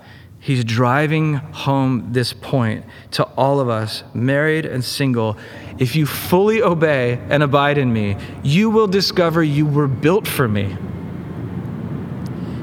He's 0.47 0.62
driving 0.62 1.34
home 1.34 2.12
this 2.12 2.32
point 2.32 2.84
to 3.11 3.24
all 3.36 3.59
of 3.59 3.68
us, 3.68 4.05
married 4.14 4.64
and 4.64 4.84
single. 4.84 5.36
If 5.76 5.97
you 5.97 6.07
fully 6.07 6.62
obey 6.62 7.18
and 7.28 7.42
abide 7.42 7.78
in 7.78 7.92
me, 7.92 8.16
you 8.44 8.70
will 8.70 8.86
discover 8.86 9.42
you 9.42 9.66
were 9.66 9.88
built 9.88 10.28
for 10.28 10.47
me. 10.47 10.76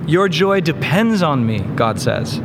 Your 0.07 0.29
joy 0.29 0.61
depends 0.61 1.21
on 1.21 1.45
me, 1.45 1.59
God 1.59 1.99
says. 1.99 2.36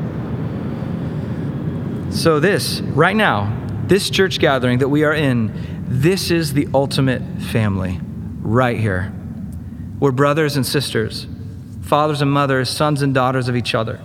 So, 2.10 2.40
this, 2.40 2.80
right 2.80 3.14
now, 3.14 3.56
this 3.86 4.10
church 4.10 4.40
gathering 4.40 4.80
that 4.80 4.88
we 4.88 5.04
are 5.04 5.14
in, 5.14 5.84
this 5.86 6.32
is 6.32 6.52
the 6.52 6.66
ultimate 6.74 7.22
family, 7.52 8.00
right 8.40 8.76
here. 8.76 9.12
We're 10.00 10.10
brothers 10.10 10.56
and 10.56 10.66
sisters, 10.66 11.28
fathers 11.82 12.22
and 12.22 12.32
mothers, 12.32 12.68
sons 12.68 13.02
and 13.02 13.14
daughters 13.14 13.48
of 13.48 13.54
each 13.54 13.76
other. 13.76 14.00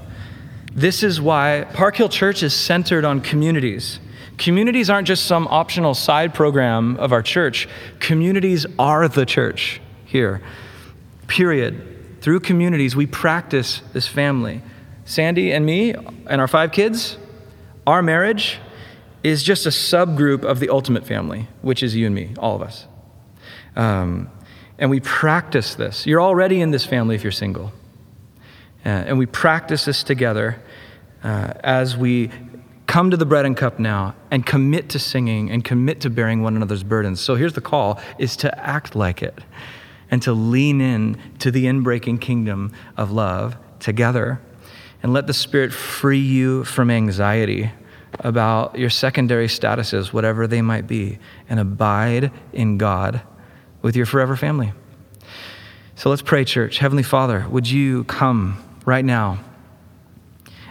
This 0.75 1.03
is 1.03 1.21
why 1.21 1.67
Park 1.73 1.97
Hill 1.97 2.09
Church 2.09 2.41
is 2.41 2.53
centered 2.53 3.05
on 3.05 3.21
communities. 3.21 3.99
Communities 4.37 4.89
aren't 4.89 5.07
just 5.07 5.25
some 5.25 5.47
optional 5.49 5.93
side 5.93 6.33
program 6.33 6.97
of 6.97 7.11
our 7.11 7.21
church, 7.21 7.67
communities 7.99 8.65
are 8.79 9.07
the 9.07 9.25
church 9.25 9.79
here. 10.05 10.41
Period. 11.27 12.21
Through 12.21 12.39
communities, 12.39 12.95
we 12.95 13.05
practice 13.05 13.81
this 13.93 14.07
family. 14.07 14.61
Sandy 15.05 15.51
and 15.51 15.65
me 15.65 15.93
and 15.93 16.41
our 16.41 16.47
five 16.47 16.71
kids, 16.71 17.17
our 17.85 18.01
marriage 18.01 18.59
is 19.23 19.43
just 19.43 19.65
a 19.65 19.69
subgroup 19.69 20.43
of 20.43 20.59
the 20.59 20.69
ultimate 20.69 21.05
family, 21.05 21.47
which 21.61 21.83
is 21.83 21.95
you 21.95 22.05
and 22.05 22.15
me, 22.15 22.33
all 22.39 22.55
of 22.55 22.61
us. 22.61 22.87
Um, 23.75 24.29
and 24.79 24.89
we 24.89 24.99
practice 25.01 25.75
this. 25.75 26.07
You're 26.07 26.21
already 26.21 26.61
in 26.61 26.71
this 26.71 26.85
family 26.85 27.15
if 27.15 27.23
you're 27.23 27.31
single. 27.31 27.71
Uh, 28.85 28.89
and 28.89 29.17
we 29.17 29.25
practice 29.25 29.85
this 29.85 30.03
together 30.03 30.61
uh, 31.23 31.53
as 31.63 31.95
we 31.95 32.29
come 32.85 33.09
to 33.11 33.17
the 33.17 33.25
bread 33.25 33.45
and 33.45 33.55
cup 33.55 33.79
now 33.79 34.13
and 34.29 34.45
commit 34.45 34.89
to 34.89 34.99
singing 34.99 35.49
and 35.49 35.63
commit 35.63 36.01
to 36.01 36.09
bearing 36.09 36.43
one 36.43 36.55
another's 36.55 36.83
burdens. 36.83 37.21
So 37.21 37.35
here's 37.35 37.53
the 37.53 37.61
call 37.61 37.99
is 38.19 38.35
to 38.37 38.59
act 38.59 38.95
like 38.95 39.23
it 39.23 39.39
and 40.11 40.21
to 40.23 40.33
lean 40.33 40.81
in 40.81 41.17
to 41.39 41.49
the 41.49 41.65
inbreaking 41.65 42.19
kingdom 42.19 42.73
of 42.97 43.11
love 43.11 43.57
together 43.79 44.39
and 45.01 45.13
let 45.13 45.27
the 45.27 45.33
spirit 45.33 45.73
free 45.73 46.19
you 46.19 46.63
from 46.65 46.91
anxiety 46.91 47.71
about 48.19 48.77
your 48.77 48.89
secondary 48.89 49.47
statuses 49.47 50.13
whatever 50.13 50.45
they 50.45 50.61
might 50.61 50.85
be 50.85 51.17
and 51.49 51.59
abide 51.59 52.31
in 52.51 52.77
God 52.77 53.21
with 53.81 53.95
your 53.95 54.05
forever 54.05 54.35
family. 54.35 54.71
So 55.95 56.09
let's 56.09 56.21
pray 56.21 56.45
church. 56.45 56.77
Heavenly 56.77 57.03
Father, 57.03 57.47
would 57.49 57.69
you 57.69 58.03
come 58.05 58.63
right 58.85 59.05
now 59.05 59.39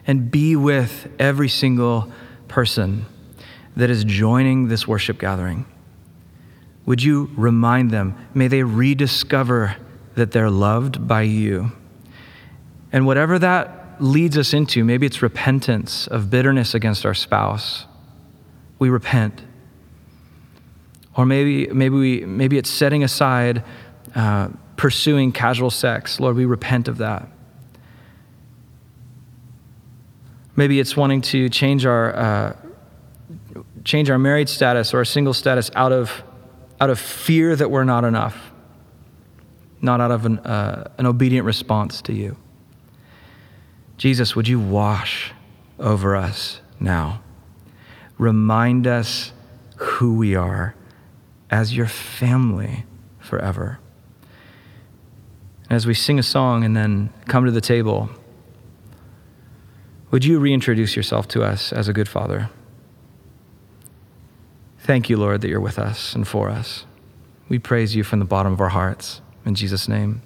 and 0.06 0.30
be 0.30 0.56
with 0.56 1.08
every 1.18 1.48
single 1.48 2.10
person 2.48 3.06
that 3.76 3.90
is 3.90 4.04
joining 4.04 4.68
this 4.68 4.86
worship 4.86 5.18
gathering. 5.18 5.64
Would 6.86 7.02
you 7.02 7.30
remind 7.36 7.90
them? 7.90 8.16
May 8.34 8.48
they 8.48 8.62
rediscover 8.62 9.76
that 10.14 10.32
they're 10.32 10.50
loved 10.50 11.06
by 11.06 11.22
you. 11.22 11.72
And 12.92 13.06
whatever 13.06 13.38
that 13.38 13.96
leads 14.00 14.36
us 14.36 14.52
into, 14.52 14.84
maybe 14.84 15.06
it's 15.06 15.22
repentance 15.22 16.06
of 16.08 16.28
bitterness 16.28 16.74
against 16.74 17.06
our 17.06 17.14
spouse. 17.14 17.86
We 18.78 18.90
repent. 18.90 19.42
Or 21.16 21.24
maybe, 21.24 21.68
maybe, 21.68 21.94
we, 21.94 22.24
maybe 22.24 22.58
it's 22.58 22.70
setting 22.70 23.04
aside 23.04 23.64
uh, 24.14 24.48
pursuing 24.76 25.32
casual 25.32 25.70
sex. 25.70 26.18
Lord, 26.20 26.36
we 26.36 26.44
repent 26.44 26.88
of 26.88 26.98
that. 26.98 27.28
Maybe 30.55 30.80
it's 30.80 30.96
wanting 30.96 31.22
to 31.22 31.48
change 31.48 31.86
our, 31.86 32.14
uh, 32.14 32.57
change 33.84 34.11
our 34.11 34.18
married 34.18 34.48
status 34.48 34.92
or 34.92 34.98
our 34.98 35.05
single 35.05 35.32
status 35.32 35.70
out 35.74 35.92
of, 35.92 36.22
out 36.80 36.90
of 36.90 36.98
fear 36.98 37.57
that 37.57 37.70
we're 37.70 37.84
not 37.84 38.05
enough, 38.05 38.53
not 39.80 40.00
out 40.00 40.11
of 40.11 40.26
an, 40.26 40.38
uh, 40.40 40.90
an 40.98 41.07
obedient 41.07 41.46
response 41.46 42.03
to 42.03 42.12
you. 42.12 42.36
Jesus, 43.96 44.36
would 44.36 44.48
you 44.48 44.61
wash 44.61 45.32
over 45.78 46.16
us 46.16 46.61
now? 46.80 47.22
Remind 48.18 48.86
us 48.86 49.32
who 49.76 50.14
we 50.16 50.34
are 50.34 50.74
as 51.50 51.76
your 51.76 51.86
family 51.86 52.84
forever. 53.18 53.78
As 55.70 55.86
we 55.86 55.94
sing 55.94 56.18
a 56.18 56.22
song 56.22 56.64
and 56.64 56.76
then 56.76 57.12
come 57.26 57.44
to 57.44 57.50
the 57.50 57.61
table, 57.61 58.11
would 60.12 60.24
you 60.24 60.38
reintroduce 60.38 60.94
yourself 60.94 61.26
to 61.28 61.42
us 61.42 61.72
as 61.72 61.88
a 61.88 61.92
good 61.92 62.08
father? 62.08 62.50
Thank 64.78 65.10
you, 65.10 65.16
Lord, 65.16 65.40
that 65.40 65.48
you're 65.48 65.60
with 65.60 65.78
us 65.78 66.14
and 66.14 66.28
for 66.28 66.50
us. 66.50 66.84
We 67.48 67.58
praise 67.58 67.96
you 67.96 68.04
from 68.04 68.20
the 68.20 68.24
bottom 68.24 68.52
of 68.52 68.60
our 68.60 68.68
hearts. 68.68 69.20
In 69.44 69.54
Jesus' 69.54 69.88
name. 69.88 70.22